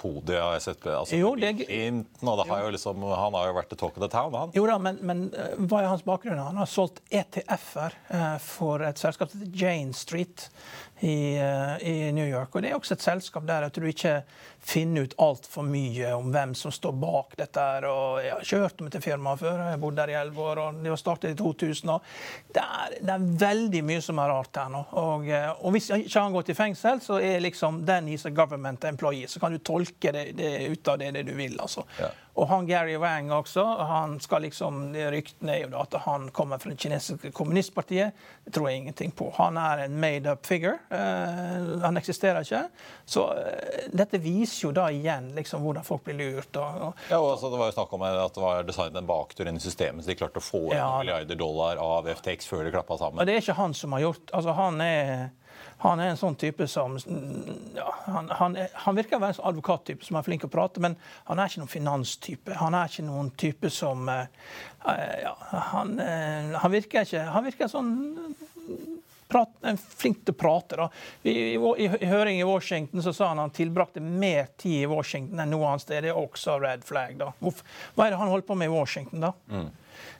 podiet 0.00 0.40
av 0.42 0.56
SFP. 0.60 0.88
altså 0.92 1.20
jo, 1.20 1.34
det... 1.40 1.52
Clinton, 1.62 2.30
og 2.32 2.44
har 2.50 2.70
liksom, 2.74 3.04
Han 3.10 3.38
har 3.38 3.50
jo 3.50 3.56
vært 3.58 3.70
the 3.72 3.78
talk 3.80 3.96
of 3.96 4.04
the 4.04 4.10
town, 4.12 4.34
han. 4.34 4.54
Jo 4.56 4.66
da, 4.68 4.78
men, 4.82 5.00
men 5.06 5.26
eh, 5.34 5.54
hva 5.66 5.82
er 5.82 5.90
hans 5.92 6.06
bakgrunn? 6.06 6.40
Han 6.40 6.60
har 6.60 6.70
solgt 6.70 7.02
ETF-er 7.10 7.96
uh, 8.10 8.36
for 8.42 8.84
et 8.86 9.00
selskap 9.00 9.32
som 9.32 9.42
heter 9.42 9.64
Jane 9.66 9.96
Street 9.96 10.48
i, 11.00 11.38
uh, 11.40 11.88
i, 11.88 12.12
New 12.12 12.26
York. 12.26 12.54
Og 12.54 12.62
Det 12.62 12.70
er 12.70 12.76
også 12.76 12.96
et 12.96 13.04
selskap 13.04 13.46
der 13.48 13.66
at 13.68 13.74
du 13.76 13.84
ikke 13.86 14.22
finner 14.66 15.06
ut 15.06 15.14
altfor 15.22 15.66
mye 15.66 16.12
om 16.16 16.30
hvem 16.34 16.54
som 16.58 16.72
står 16.72 16.94
bak 17.00 17.36
dette. 17.38 17.66
og 17.86 18.22
Jeg 18.24 18.32
har 18.32 18.44
ikke 18.46 18.62
hørt 18.64 18.80
om 18.80 18.88
dette 18.88 19.02
firmaet 19.04 19.42
før. 19.42 19.60
Jeg 19.60 19.76
har 19.76 19.82
bodd 19.82 19.96
der 20.00 20.12
i 20.14 20.18
elleve 20.18 20.42
år, 20.42 20.62
og 20.64 20.82
de 20.82 20.90
var 20.90 21.00
startet 21.00 21.34
i 21.34 21.38
2000. 21.38 21.90
og 21.90 22.02
det 22.54 22.64
er, 22.64 22.98
det 23.00 23.14
er, 23.14 23.30
veldig 23.46 23.82
mye 23.84 24.02
som 24.02 24.18
er 24.18 24.32
rart 24.32 24.56
her 24.56 24.72
nå. 24.72 24.84
Og, 25.02 25.28
eh, 25.28 25.50
og 25.60 25.76
hvis 25.76 25.90
ikke 25.90 26.20
han 26.20 26.32
går 26.32 26.48
til 26.48 26.58
fengsel, 26.58 27.00
så 27.04 27.20
er 27.20 27.44
liksom 27.44 27.84
den 27.86 28.08
he's 28.08 28.26
a 28.26 28.30
government 28.30 28.84
employee. 28.84 29.28
Så 29.28 29.40
kan 29.40 29.52
du 29.52 29.58
tolke 29.58 30.12
det, 30.12 30.30
det 30.38 30.70
ut 30.72 30.88
av 30.88 30.98
det, 30.98 31.12
det 31.14 31.26
du 31.28 31.34
vil. 31.36 31.60
altså. 31.60 31.84
Ja. 32.00 32.10
Og 32.36 32.48
han 32.50 32.66
Gary 32.68 32.96
Wang 33.00 33.30
også, 33.32 33.64
han 33.88 34.18
skal 34.20 34.44
liksom, 34.44 34.90
Ryktene 35.12 35.54
er 35.54 35.62
jo 35.64 35.78
at 35.80 35.94
han 36.04 36.28
kommer 36.36 36.60
fra 36.60 36.72
det 36.72 36.76
kinesiske 36.82 37.30
kommunistpartiet. 37.36 38.12
Det 38.44 38.52
tror 38.52 38.68
jeg 38.68 38.82
ingenting 38.82 39.14
på. 39.16 39.30
Han 39.38 39.56
er 39.56 39.86
en 39.86 39.96
made 40.00 40.28
up 40.28 40.44
figure. 40.46 40.76
Uh, 40.90 41.80
han 41.80 41.96
eksisterer 41.96 42.44
ikke. 42.44 42.66
Så 43.08 43.24
uh, 43.32 43.88
dette 43.88 44.20
viser 44.20 44.66
jo 44.66 44.74
da 44.76 44.90
igjen 44.92 45.30
liksom 45.38 45.64
hvordan 45.64 45.86
folk 45.86 46.04
blir 46.04 46.18
lurt. 46.20 46.52
Og, 46.60 46.82
og, 46.90 47.00
ja, 47.08 47.22
og 47.22 47.32
altså, 47.32 47.50
Det 47.54 47.62
var 47.62 47.72
jo 47.72 47.76
snakk 47.78 47.96
om 47.96 48.06
at 48.10 48.36
det 48.36 48.44
var 48.44 48.68
designet 48.68 49.00
en 49.00 49.08
baktur 49.08 49.48
inn 49.48 49.56
i 49.56 49.64
systemet, 49.64 50.04
så 50.04 50.12
de 50.12 50.20
klarte 50.20 50.42
å 50.42 50.44
få 50.44 50.62
ja, 50.74 50.90
milliarder 51.00 51.40
dollar 51.40 51.80
av 51.80 52.12
FTX 52.20 52.52
før 52.52 52.68
de 52.68 52.76
klappa 52.76 53.00
sammen. 53.00 53.22
Og 53.22 53.28
det 53.28 53.38
er 53.38 53.44
ikke 53.46 53.56
han 53.62 53.76
som 53.76 53.96
har 53.96 54.04
gjort 54.10 54.36
altså 54.36 54.52
Han 54.60 54.80
er 54.84 55.28
han 55.78 56.00
er 56.00 56.10
en 56.10 56.18
sånn 56.20 56.36
type 56.40 56.66
som 56.70 56.96
ja, 57.76 57.86
han, 58.06 58.30
han, 58.38 58.56
er, 58.56 58.72
han, 58.86 58.96
virker 58.96 59.18
å 59.18 59.20
være 59.20 59.34
en 59.34 59.38
sånn 59.38 59.50
advokattype 59.50 60.06
som 60.06 60.16
er 60.16 60.24
flink 60.24 60.46
å 60.46 60.52
prate, 60.52 60.80
men 60.80 60.96
han 61.28 61.40
er 61.40 61.50
ikke 61.50 61.62
noen 61.62 61.72
finanstype. 61.72 62.56
Han 62.62 62.76
er 62.78 62.88
ikke 62.90 63.04
noen 63.04 63.30
type 63.36 63.70
som 63.74 64.08
uh, 64.08 64.24
ja, 65.20 65.34
han, 65.72 65.96
uh, 66.00 66.56
han, 66.62 66.72
virker 66.72 67.04
ikke 67.04 67.26
Han 67.34 67.48
virker 67.50 67.70
sånn 67.70 67.92
prat, 69.28 69.52
flink 69.98 70.24
til 70.24 70.32
å 70.32 70.40
prate. 70.40 70.80
da. 70.80 70.88
I, 71.22 71.36
i, 71.36 71.54
i, 71.60 71.90
I, 71.90 72.08
høring 72.08 72.40
i 72.40 72.48
Washington 72.48 73.04
så 73.04 73.12
sa 73.12 73.32
han 73.34 73.44
han 73.44 73.52
tilbrakte 73.54 74.00
mer 74.00 74.52
tid 74.56 74.86
i 74.86 74.90
Washington 74.90 75.44
enn 75.44 75.52
noe 75.52 75.74
annet 75.74 75.84
sted. 75.84 76.06
Det 76.06 76.14
er 76.14 76.20
også 76.20 76.56
red 76.62 76.86
flag. 76.88 77.18
da. 77.20 77.34
Hva 77.42 78.06
er 78.06 78.14
det 78.14 78.22
han 78.22 78.32
holder 78.32 78.48
på 78.48 78.56
med 78.56 78.70
i 78.70 78.78
Washington, 78.78 79.28
da? 79.28 79.34
Mm. 79.52 79.74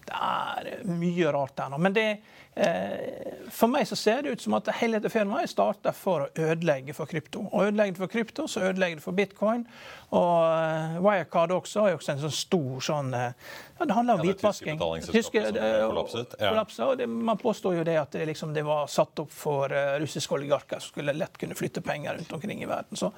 Det 0.07 0.19
er 0.27 0.90
mye 0.90 1.31
rart 1.35 1.57
der 1.59 1.71
nå. 1.73 1.79
Men 1.83 1.95
det, 1.97 2.11
Eh, 2.46 2.46
for 2.57 3.69
meg 3.69 3.85
så 3.88 3.97
ser 3.97 4.23
det 4.25 4.31
ut 4.33 4.40
som 4.40 4.55
at 4.57 4.69
hele 4.79 4.97
dette 4.97 5.12
firmaet 5.12 5.51
starta 5.51 5.92
for 5.92 6.25
å 6.25 6.29
ødelegge 6.33 6.95
for 6.97 7.09
krypto. 7.11 7.45
Og 7.51 7.69
ødelegger 7.69 7.97
det 7.97 8.01
for 8.01 8.12
krypto, 8.12 8.47
så 8.49 8.64
ødelegger 8.71 9.01
det 9.01 9.05
for 9.05 9.16
bitcoin. 9.16 9.66
Og 10.14 10.42
eh, 10.47 10.99
Wirecard 11.03 11.51
også 11.57 11.88
er 11.88 11.97
også 11.97 12.12
en 12.12 12.21
sånn 12.23 12.35
stor 12.35 12.83
sånn 12.85 13.14
eh, 13.16 13.33
ja, 13.77 13.87
Det 13.88 13.97
handler 13.97 14.21
om 14.21 14.23
ja, 14.23 14.31
hvitvasking. 14.31 14.83
Tyske 15.09 15.42
kollapset. 15.51 16.37
Ja. 16.38 16.53
kollapset 16.53 16.85
og 16.87 16.92
det, 17.01 17.09
man 17.11 17.40
påstår 17.40 17.81
jo 17.81 17.87
det 17.87 17.97
at 18.01 18.14
det, 18.14 18.27
liksom, 18.31 18.53
det 18.55 18.62
var 18.66 18.87
satt 18.90 19.19
opp 19.25 19.33
for 19.35 19.73
russiske 20.01 20.37
oligarker 20.37 20.81
som 20.81 20.95
skulle 20.95 21.12
lett 21.16 21.37
kunne 21.40 21.59
flytte 21.59 21.83
penger 21.85 22.16
rundt 22.21 22.33
omkring 22.38 22.62
i 22.62 22.69
verden. 22.71 22.97
Så 22.97 23.11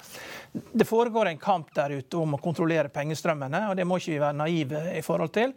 det 0.51 0.87
foregår 0.89 1.29
en 1.29 1.39
kamp 1.39 1.71
der 1.77 1.93
ute 2.01 2.19
om 2.19 2.35
å 2.35 2.41
kontrollere 2.41 2.91
pengestrømmene, 2.91 3.69
og 3.69 3.77
det 3.77 3.85
må 3.87 3.99
ikke 4.01 4.15
vi 4.15 4.23
være 4.23 4.39
naive 4.41 4.83
i 4.97 5.05
forhold 5.05 5.31
til. 5.37 5.53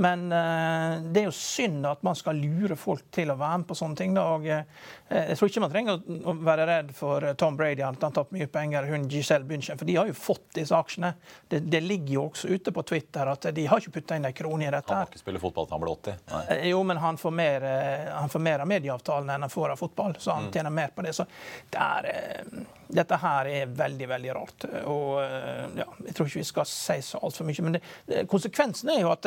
Men 0.00 0.28
det 0.28 1.22
er 1.22 1.28
jo 1.28 1.36
synd 1.36 1.86
at 1.88 2.02
man 2.04 2.16
skal 2.16 2.36
lure 2.36 2.76
folk 2.76 3.06
til 3.14 3.25
å 3.32 3.38
være 3.40 3.62
med 3.62 3.68
på 3.68 3.78
sånne 3.78 3.98
ting. 3.98 4.14
Da, 4.16 4.26
og 4.36 4.46
uh, 4.46 4.62
Jeg 5.10 5.38
tror 5.38 5.50
ikke 5.50 5.64
man 5.64 5.72
trenger 5.72 6.26
å 6.26 6.36
være 6.46 6.66
redd 6.70 6.92
for 6.96 7.26
Tom 7.38 7.56
Brady, 7.58 7.84
at 7.86 8.02
han 8.02 8.14
har 8.16 8.32
mye 8.34 8.48
penger, 8.50 8.88
hun 8.90 9.08
Giselle 9.10 9.46
Bündchen, 9.48 9.78
for 9.78 9.88
de 9.88 9.96
har 9.96 10.10
jo 10.10 10.16
fått 10.16 10.48
disse 10.58 10.76
aksjene. 10.76 11.12
Det, 11.48 11.60
det, 11.70 11.80
ligger 11.86 12.14
jo 12.14 12.24
også 12.30 12.48
ute 12.48 12.72
på 12.74 12.82
Twitter 12.82 13.28
at 13.30 13.48
de 13.54 13.66
har 13.66 13.82
ikke 13.82 14.00
putta 14.00 14.16
inn 14.18 14.26
en 14.26 14.36
krone 14.36 14.66
i 14.66 14.70
dette. 14.72 14.92
Han 14.92 15.06
må 15.06 15.12
ikke 15.12 15.22
spille 15.22 15.42
fotball 15.42 15.68
til 15.68 15.76
han 15.76 15.84
blir 15.84 15.92
80? 15.92 16.24
Nei. 16.32 16.42
Eh, 16.56 16.68
jo, 16.70 16.82
men 16.82 16.96
han 17.02 17.20
får, 17.20 17.30
mer, 17.30 17.68
eh, 17.70 18.08
han 18.12 18.32
får 18.32 18.44
mer 18.48 18.64
av 18.64 18.70
medieavtalen 18.70 19.30
enn 19.30 19.46
han 19.46 19.52
får 19.52 19.74
av 19.74 19.76
fotball, 19.76 20.16
så 20.18 20.36
han 20.36 20.48
mm. 20.48 20.52
tjener 20.52 20.74
mer 20.80 20.94
på 20.96 21.06
det. 21.06 21.12
Så 21.16 21.26
det 21.70 21.82
er, 21.82 22.10
eh, 22.12 22.66
dette 23.00 23.20
her 23.22 23.52
er 23.52 23.72
veldig, 23.78 24.08
veldig 24.08 24.34
rart. 24.34 24.68
Og 24.86 25.16
ja, 25.76 25.88
jeg 26.06 26.14
tror 26.14 26.28
ikke 26.28 26.42
vi 26.42 26.50
skal 26.50 26.68
si 26.70 27.00
så 27.02 27.22
altfor 27.22 27.48
mye. 27.48 27.66
Men 27.66 27.78
det, 27.78 28.26
konsekvensen 28.30 28.92
er 28.94 29.02
jo 29.02 29.14
at 29.14 29.26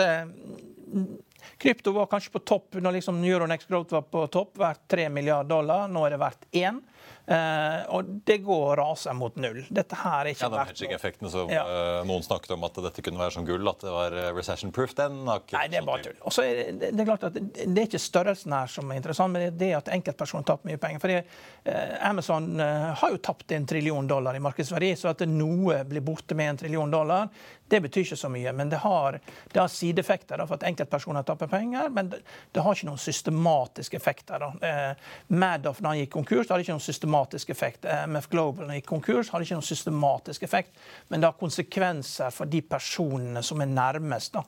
Krypto 1.58 1.92
var 1.96 2.10
kanskje 2.12 2.34
på 2.36 2.40
topp 2.40 2.80
når 2.80 3.00
liksom 3.00 3.24
Euronex 3.24 3.66
Growth 3.70 3.96
var 3.96 4.06
på 4.08 4.26
topp, 4.32 4.58
verdt 4.60 4.86
3 4.92 5.10
milliarder 5.14 5.50
dollar. 5.50 5.88
Nå 5.92 6.06
er 6.06 6.16
det 6.16 6.22
verdt 6.22 6.48
1. 6.52 6.82
Uh, 7.30 7.84
og 7.94 8.08
det 8.26 8.40
går 8.42 8.80
raser 8.80 9.14
mot 9.14 9.36
null. 9.38 9.60
Dette 9.70 9.98
her 10.00 10.24
er 10.24 10.32
ikke 10.32 10.48
ja, 10.48 10.54
verdt 10.56 10.80
noe. 10.82 10.96
effekten 10.96 11.30
som 11.30 11.52
ja. 11.54 11.62
uh, 11.62 12.00
noen 12.10 12.26
snakket 12.26 12.56
om 12.56 12.66
at 12.66 12.80
dette 12.88 13.04
kunne 13.06 13.22
være 13.22 13.36
som 13.36 13.46
gull, 13.46 13.70
at 13.70 13.86
det 13.86 13.94
var 13.94 14.16
eh, 14.18 14.30
recession 14.34 14.74
proof, 14.74 14.96
den 14.98 15.20
har 15.30 15.44
ikke 15.44 15.58
Nei, 15.60 15.68
det 15.70 15.78
er 15.78 15.86
bare 15.86 16.08
tull. 16.08 16.18
Og 16.26 16.34
så 16.34 16.48
er 16.48 16.72
det, 16.72 16.90
det, 16.90 17.04
er 17.04 17.10
klart 17.12 17.28
at 17.30 17.38
det, 17.38 17.68
er 17.68 17.86
ikke 17.86 18.02
størrelsen 18.02 18.56
her 18.58 18.74
som 18.74 18.90
er 18.90 19.02
interessant, 19.02 19.36
men 19.36 19.46
det 19.46 19.52
er 19.52 19.60
det 19.62 19.70
at 19.78 19.94
enkeltpersoner 20.00 20.48
taper 20.50 20.72
mye 20.72 20.82
penger. 20.82 21.04
Fordi 21.06 21.20
uh, 21.20 22.10
Amazon 22.10 22.50
har 22.60 23.14
jo 23.14 23.22
tapt 23.30 23.54
en 23.54 23.70
trillion 23.70 24.10
dollar 24.10 24.38
i 24.38 24.42
markedsverdi, 24.42 24.96
så 24.98 25.14
at 25.14 25.22
noe 25.30 25.84
blir 25.86 26.06
borte 26.06 26.38
med 26.40 26.56
en 26.56 26.62
trillion 26.64 26.98
dollar, 26.98 27.30
det 27.70 27.82
betyr 27.82 28.02
ikke 28.02 28.18
så 28.18 28.30
mye, 28.34 28.52
men 28.58 28.70
det 28.72 28.82
har, 28.82 29.20
det 29.54 29.62
har 29.62 29.70
sideeffekter 29.70 30.42
for 30.48 30.58
at 30.58 30.66
enkeltpersoner 30.72 31.26
taper 31.28 31.50
penger. 31.52 31.90
Men 31.94 32.10
det, 32.10 32.24
det, 32.52 32.64
har 32.66 32.76
ikke 32.76 32.90
noen 32.90 33.02
systematiske 33.02 33.98
effekter. 34.00 34.46
Eh, 34.66 35.10
Madoff 35.38 35.82
da 35.84 35.92
han 35.92 36.02
gikk 36.02 36.16
konkurs, 36.18 36.48
det 36.48 36.56
hadde 36.56 36.66
ikke 36.66 36.78
noen 36.80 36.88
systematisk 36.88 37.19
effekt. 37.28 37.86
Eh, 37.86 38.04
MF 38.08 38.28
Global 38.30 38.72
i 38.76 38.82
konkurs, 38.82 39.30
hadde 39.30 39.46
ikke 39.46 39.58
noen 39.58 39.68
systematisk 39.68 40.44
effekt. 40.44 40.78
Men 41.08 41.22
det 41.22 41.30
har 41.30 41.40
konsekvenser 41.40 42.32
for 42.32 42.46
de 42.46 42.62
personene 42.62 43.44
som 43.44 43.62
er 43.62 43.72
nærmest. 43.72 44.34
Da. 44.34 44.44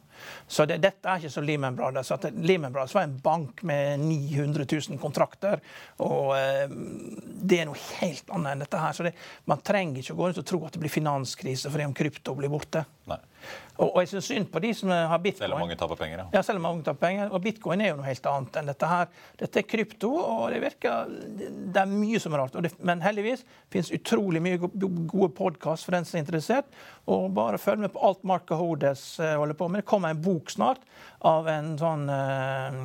Så 0.47 0.65
det, 0.65 0.81
dette 0.83 1.09
er 1.09 1.19
ikke 1.19 1.33
så 1.33 1.43
Lehman 1.45 1.75
Brothers. 1.75 2.11
At 2.11 2.29
Lehman 2.33 2.73
Brothers 2.73 2.95
var 2.95 3.07
en 3.07 3.17
bank 3.23 3.63
med 3.63 3.99
900 4.05 4.65
000 4.65 5.01
kontrakter. 5.01 5.61
og 5.99 6.35
eh, 6.37 6.67
Det 6.69 7.61
er 7.61 7.69
noe 7.69 7.87
helt 8.01 8.29
annet 8.29 8.55
enn 8.55 8.65
dette 8.65 8.85
her. 8.85 8.95
Så 8.95 9.07
det, 9.07 9.15
man 9.49 9.63
trenger 9.65 10.01
ikke 10.01 10.15
å 10.15 10.21
gå 10.21 10.29
rundt 10.29 10.43
og 10.43 10.49
tro 10.53 10.63
at 10.67 10.77
det 10.77 10.83
blir 10.83 10.93
finanskrise 10.93 11.71
fordi 11.71 11.89
om 11.89 11.97
krypto 11.97 12.35
blir 12.37 12.51
borte. 12.51 12.85
Nei. 13.09 13.19
Og, 13.81 13.97
jeg 14.03 14.11
syns 14.11 14.27
synd 14.29 14.47
på 14.51 14.61
de 14.61 14.71
som 14.77 14.91
har 14.91 15.19
bitcoin. 15.21 15.47
Selv 15.47 15.55
om 15.57 15.63
mange 15.63 15.77
taper 15.79 15.97
penger, 15.97 16.21
ja. 16.21 16.25
ja. 16.35 16.41
selv 16.45 16.61
om 16.61 16.65
mange 16.67 16.85
taper 16.85 17.01
penger. 17.01 17.31
Og 17.33 17.41
bitcoin 17.43 17.81
er 17.81 17.91
jo 17.91 17.97
noe 17.97 18.07
helt 18.07 18.27
annet 18.29 18.59
enn 18.61 18.69
dette 18.69 18.89
her. 18.91 19.09
Dette 19.39 19.61
er 19.61 19.67
krypto, 19.67 20.11
og 20.19 20.43
det 20.53 20.61
virker 20.61 21.09
Det 21.09 21.81
er 21.81 21.89
mye 21.89 22.21
som 22.21 22.35
er 22.35 22.43
rart. 22.43 22.57
Det, 22.61 22.73
men 22.85 23.01
heldigvis 23.01 23.45
finnes 23.73 23.91
utrolig 23.97 24.43
mye 24.43 24.61
gode 24.61 25.31
podkast 25.37 25.87
for 25.87 25.97
den 25.97 26.07
som 26.07 26.19
er 26.19 26.25
interessert. 26.25 26.69
Og 27.09 27.31
bare 27.35 27.61
følg 27.61 27.85
med 27.85 27.93
på 27.95 28.03
alt 28.05 28.23
Mark 28.27 28.53
Hodes 28.53 29.05
uh, 29.23 29.33
holder 29.41 29.57
på 29.57 29.69
med. 29.71 29.81
Det 29.81 29.89
kommer 29.89 30.13
en 30.13 30.21
bok 30.21 30.53
snart 30.53 30.85
av 31.25 31.49
en 31.49 31.73
sånn 31.79 32.07
uh, 32.11 32.79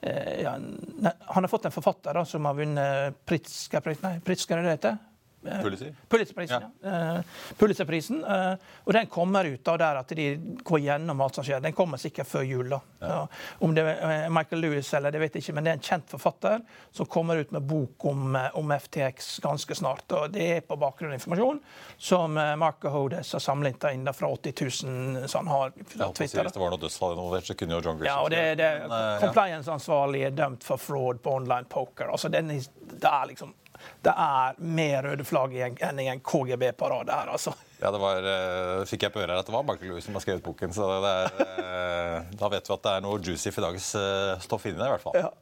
eh, 0.00 0.42
ja, 0.46 0.56
Han 0.56 1.44
har 1.44 1.50
fått 1.52 1.68
en 1.68 1.74
forfatter 1.74 2.16
da, 2.16 2.24
som 2.28 2.48
har 2.48 2.56
vunnet 2.56 3.24
Pritzker-prisen. 3.28 4.08
Nei, 4.08 4.24
Pritzker 4.24 4.58
er 4.58 4.64
det 4.64 4.70
det 4.70 4.78
heter? 4.80 5.00
Pulitzer? 5.42 5.94
Pulitzerprisen. 6.08 6.64
Ja. 6.82 7.18
Uh, 7.18 7.22
Pulitzerprisen. 7.58 8.24
Uh, 8.24 8.54
og 8.84 8.92
den 8.92 9.06
kommer 9.10 9.44
ut 9.44 9.68
av 9.68 9.78
der 9.82 10.00
at 10.02 10.14
de 10.16 10.26
går 10.62 10.82
gjennom 10.84 11.20
alt 11.24 11.38
som 11.38 11.46
skjer. 11.46 11.62
Den 11.64 11.74
kommer 11.76 12.00
sikkert 12.00 12.30
før 12.30 12.46
jul. 12.46 12.68
da. 12.70 12.80
Ja. 13.02 13.26
om 13.58 13.74
det 13.74 13.82
er 13.82 14.28
Michael 14.30 14.62
Lewis 14.62 14.92
eller 14.94 15.10
det 15.10 15.18
vet 15.18 15.34
jeg 15.34 15.42
ikke, 15.42 15.56
men 15.58 15.66
det 15.66 15.72
er 15.72 15.78
en 15.80 15.86
kjent 15.88 16.12
forfatter 16.12 16.60
som 16.94 17.08
kommer 17.10 17.40
ut 17.42 17.50
med 17.50 17.66
bok 17.66 18.04
om, 18.06 18.36
om 18.54 18.74
FTX 18.76 19.40
ganske 19.42 19.74
snart. 19.74 20.04
og 20.12 20.30
Det 20.34 20.46
er 20.56 20.60
på 20.66 20.78
bakgrunn 20.78 21.10
av 21.10 21.18
informasjon 21.18 21.58
som 21.98 22.38
Marco 22.58 22.92
Hodes 22.94 23.32
har 23.34 23.42
samlet 23.42 23.82
inn 23.90 24.06
fra 24.14 24.30
80 24.30 24.54
000 24.86 25.28
som 25.28 25.46
han 25.46 25.56
har 25.56 25.72
fra 25.72 26.12
Twitter. 26.12 26.42
Hvis 26.42 26.54
det 26.54 26.62
var 26.62 26.70
noe 26.74 26.82
dødsfall 26.82 27.16
involvert, 27.16 27.46
så 27.46 27.56
kunne 27.58 27.78
jo 27.78 27.82
John 27.82 27.98
Grisham 27.98 28.12
Ja, 28.12 28.20
og 28.22 28.30
det, 28.30 28.54
det, 28.60 28.70
Compliance-ansvarlig 29.24 30.22
er 30.28 30.36
dømt 30.36 30.64
for 30.64 30.80
fraud 30.80 31.22
på 31.22 31.34
online 31.40 31.66
poker. 31.70 32.12
altså 32.12 32.28
den, 32.28 32.50
er 32.50 33.26
liksom 33.26 33.54
det 34.02 34.14
er 34.24 34.58
mer 34.78 35.06
røde 35.06 35.26
flagg 35.26 35.54
enn 35.62 36.00
i 36.02 36.08
en 36.12 36.22
KGB-parade 36.24 37.14
her, 37.14 37.30
altså. 37.34 37.54
Ja, 37.82 37.90
det 37.90 38.00
var, 38.02 38.26
uh, 38.26 38.82
fikk 38.86 39.08
jeg 39.08 39.14
på 39.14 39.22
øret 39.22 39.38
at 39.40 39.48
det 39.48 39.54
var 39.54 39.64
Michael 39.66 39.92
Lewis 39.92 40.06
som 40.06 40.14
har 40.18 40.22
skrevet 40.24 40.44
boken. 40.44 40.74
Så 40.74 40.86
er, 40.86 41.32
uh, 41.40 42.34
da 42.38 42.50
vet 42.52 42.68
vi 42.68 42.76
at 42.76 42.84
det 42.86 42.92
er 42.92 43.06
noe 43.06 43.22
juicy 43.22 43.50
for 43.50 43.66
dagens 43.66 43.88
uh, 43.98 44.36
stoff 44.44 44.68
inni 44.70 44.78
der, 44.78 44.92
i 44.92 44.94
hvert 44.96 45.06
fall. 45.06 45.18
Ja. 45.18 45.32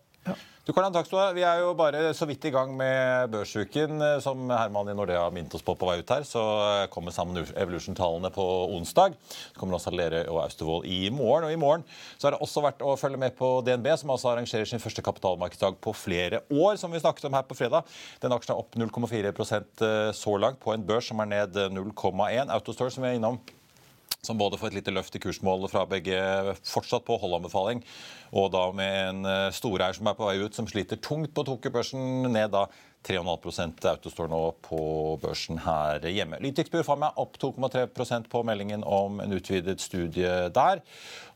Du, 0.70 0.74
Karl 0.76 0.92
Takstua, 0.94 1.32
Vi 1.34 1.42
er 1.42 1.64
jo 1.64 1.72
bare 1.74 2.12
så 2.14 2.26
vidt 2.28 2.44
i 2.46 2.50
gang 2.54 2.70
med 2.78 3.32
børsuken, 3.32 3.96
eh, 4.06 4.18
som 4.22 4.44
Herman 4.52 4.92
i 4.92 4.94
Nordea 4.94 5.24
minnet 5.34 5.54
oss 5.56 5.64
på 5.66 5.74
på 5.74 5.88
vei 5.88 5.96
ut 5.98 6.12
her. 6.12 6.22
Så 6.22 6.38
eh, 6.38 6.86
kommer 6.92 7.10
sammen 7.10 7.40
Evolution-tallene 7.58 8.30
på 8.30 8.44
onsdag. 8.76 9.16
Så 9.32 9.58
kommer 9.58 9.74
også 9.74 9.90
Lere 9.90 10.20
og 10.30 10.44
Austevoll 10.44 10.86
i 10.86 11.08
morgen. 11.10 11.48
Og 11.48 11.54
i 11.56 11.58
morgen 11.58 11.82
så 12.18 12.28
har 12.28 12.36
det 12.36 12.42
også 12.46 12.62
vært 12.62 12.84
å 12.86 12.94
følge 13.00 13.18
med 13.18 13.34
på 13.34 13.48
DNB, 13.66 13.88
som 13.98 14.12
altså 14.14 14.30
arrangerer 14.30 14.68
sin 14.68 14.84
første 14.84 15.02
kapitalmarkedsdag 15.02 15.80
på 15.82 15.96
flere 15.96 16.44
år, 16.52 16.76
som 16.78 16.94
vi 16.94 17.02
snakket 17.02 17.26
om 17.26 17.34
her 17.34 17.48
på 17.48 17.58
fredag. 17.58 17.88
Den 18.22 18.36
aksjen 18.36 18.54
er 18.54 18.62
opp 18.62 18.78
0,4 18.78 19.32
eh, 19.32 20.12
så 20.14 20.36
langt 20.38 20.62
på 20.62 20.76
en 20.76 20.86
børs 20.86 21.10
som 21.10 21.24
er 21.24 21.32
ned 21.34 21.58
0,1. 21.80 22.46
Autostore, 22.46 22.94
som 22.94 23.02
vi 23.02 23.10
er 23.10 23.18
innom 23.18 23.40
som 24.26 24.38
både 24.40 24.58
får 24.60 24.70
et 24.70 24.80
lite 24.80 24.92
løft 24.94 25.16
i 25.16 25.22
kursmålet 25.22 25.72
fra 25.72 25.86
begge, 25.88 26.18
fortsatt 26.68 27.06
på 27.06 27.16
holdanbefaling, 27.22 27.82
og 28.36 28.50
da 28.54 28.66
med 28.76 28.98
en 29.00 29.30
storeier 29.56 29.96
som 29.96 30.10
er 30.10 30.18
på 30.18 30.28
vei 30.28 30.38
ut, 30.42 30.56
som 30.56 30.68
sliter 30.68 31.00
tungt 31.00 31.32
på 31.34 31.44
Tokyo-børsen, 31.48 32.28
ned 32.28 32.52
da 32.52 32.66
3,5 33.06 33.86
autostår 33.88 34.28
nå 34.28 34.40
på 34.60 34.80
børsen 35.22 35.62
her 35.64 36.04
hjemme. 36.04 36.36
Lytix 36.44 36.68
Pharma 36.70 37.08
opp 37.16 37.38
2,3% 37.40 38.28
på 38.28 38.42
meldingen 38.44 38.84
om 38.84 39.22
en 39.24 39.32
utvidet 39.32 39.80
studie 39.80 40.50
der. 40.52 40.82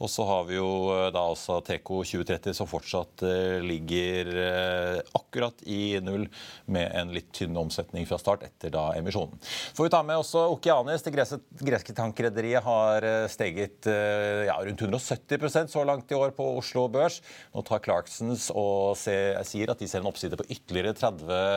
Og 0.03 0.11
så 0.11 0.27
har 0.29 0.45
vi 0.49 0.59
jo 0.59 0.69
eh, 0.93 1.09
da 1.15 1.23
altså 1.31 1.61
Teco 1.65 2.03
2030 2.05 2.57
som 2.59 2.69
fortsatt 2.69 3.25
eh, 3.25 3.63
ligger 3.65 4.31
eh, 4.43 4.99
akkurat 5.17 5.65
i 5.65 5.97
null 6.05 6.27
med 6.67 6.91
en 6.93 7.15
litt 7.15 7.31
tynn 7.37 7.57
omsetning 7.57 8.05
fra 8.09 8.19
start 8.21 8.45
etter 8.45 8.75
da 8.75 8.91
emisjonen. 8.99 9.41
Får 9.77 9.89
vi 9.89 9.95
ta 9.95 10.03
med 10.05 10.21
også 10.21 10.45
Okeanis. 10.53 11.05
Det 11.07 11.15
greske 11.15 11.97
tankrederiet 11.97 12.65
har 12.65 13.05
steget 13.31 13.87
ja, 13.87 14.57
rundt 14.67 14.83
170% 14.85 15.73
så 15.73 15.85
langt 15.87 16.13
i 16.13 16.19
år 16.19 16.35
på 16.37 16.47
Oslo 16.59 16.87
Børs. 16.93 17.21
Nå 17.55 17.65
tar 17.67 17.83
Clarksons 17.85 18.51
og 18.53 18.99
sier 18.99 19.73
at 19.73 19.81
de 19.81 19.89
ser 19.89 20.03
en 20.03 20.11
oppside 20.11 20.39
på 20.39 20.47
ytterligere 20.51 20.95
30 20.99 21.54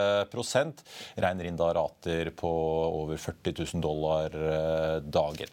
regner 1.17 1.47
inn 1.49 1.59
da 1.59 1.69
rater 1.77 2.31
på 2.37 2.49
over 2.87 3.17
40 3.17 3.55
000 3.73 3.83
dollar 3.83 4.33
eh, 4.33 4.97
dagen. 5.01 5.51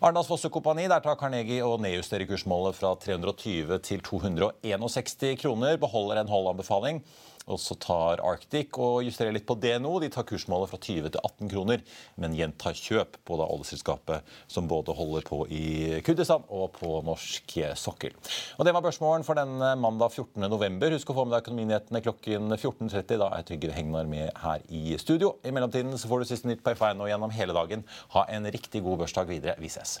Arendals 0.00 0.30
Fosse 0.30 0.50
Kompani, 0.52 0.88
der 0.88 1.04
tar 1.04 1.18
Carnegie 1.20 1.64
og 1.64 1.80
nedjusterer 1.84 2.28
kursmålet 2.28 2.76
fra 2.78 2.94
320 3.02 3.78
til 3.86 4.02
261 4.04 5.40
kroner. 5.42 5.80
Beholder 5.80 6.22
en 6.22 6.32
holdanbefaling. 6.32 7.02
Og 7.46 7.60
så 7.62 7.76
tar 7.78 8.22
Arctic 8.26 8.74
og 8.82 9.04
justerer 9.06 9.34
litt 9.34 9.46
på 9.46 9.54
nå. 9.56 9.92
De 10.02 10.08
tar 10.10 10.26
kursmålet 10.26 10.70
fra 10.70 10.78
20 10.82 11.12
til 11.14 11.20
18 11.20 11.50
kroner, 11.52 11.82
men 12.16 12.34
gjentar 12.34 12.74
kjøp 12.74 13.18
på 13.24 13.38
da 13.38 13.46
oljeselskapet 13.46 14.26
som 14.50 14.66
både 14.66 14.94
holder 14.96 15.22
på 15.28 15.44
i 15.46 16.00
Kurdistan 16.06 16.42
og 16.48 16.72
på 16.80 17.00
norsk 17.06 17.56
sokkel. 17.78 18.16
Og 18.58 18.66
Det 18.66 18.74
var 18.74 18.82
børsmålen 18.82 19.24
for 19.26 19.38
denne 19.38 19.74
mandag 19.78 20.10
14.11. 20.10 20.96
Husk 20.96 21.10
å 21.12 21.18
få 21.20 21.26
med 21.26 21.36
deg 21.36 21.46
Økonominyhetene 21.46 22.02
klokken 22.02 22.50
14.30. 22.56 23.22
Da 23.22 23.30
er 23.30 23.46
Trygve 23.46 23.76
Hegnar 23.76 24.10
med 24.10 24.34
her 24.42 24.66
i 24.66 24.98
studio. 24.98 25.36
I 25.46 25.54
mellomtiden 25.54 25.94
så 25.94 26.10
får 26.10 26.22
du 26.22 26.30
siste 26.32 26.50
nytt 26.50 26.66
på 26.66 26.74
F1 26.74 26.98
og 26.98 27.12
gjennom 27.12 27.34
hele 27.36 27.56
dagen. 27.56 27.86
Ha 28.16 28.26
en 28.34 28.50
riktig 28.50 28.82
god 28.82 29.04
børsdag 29.04 29.30
videre. 29.30 29.58
Vi 29.62 29.70
ses. 29.70 30.00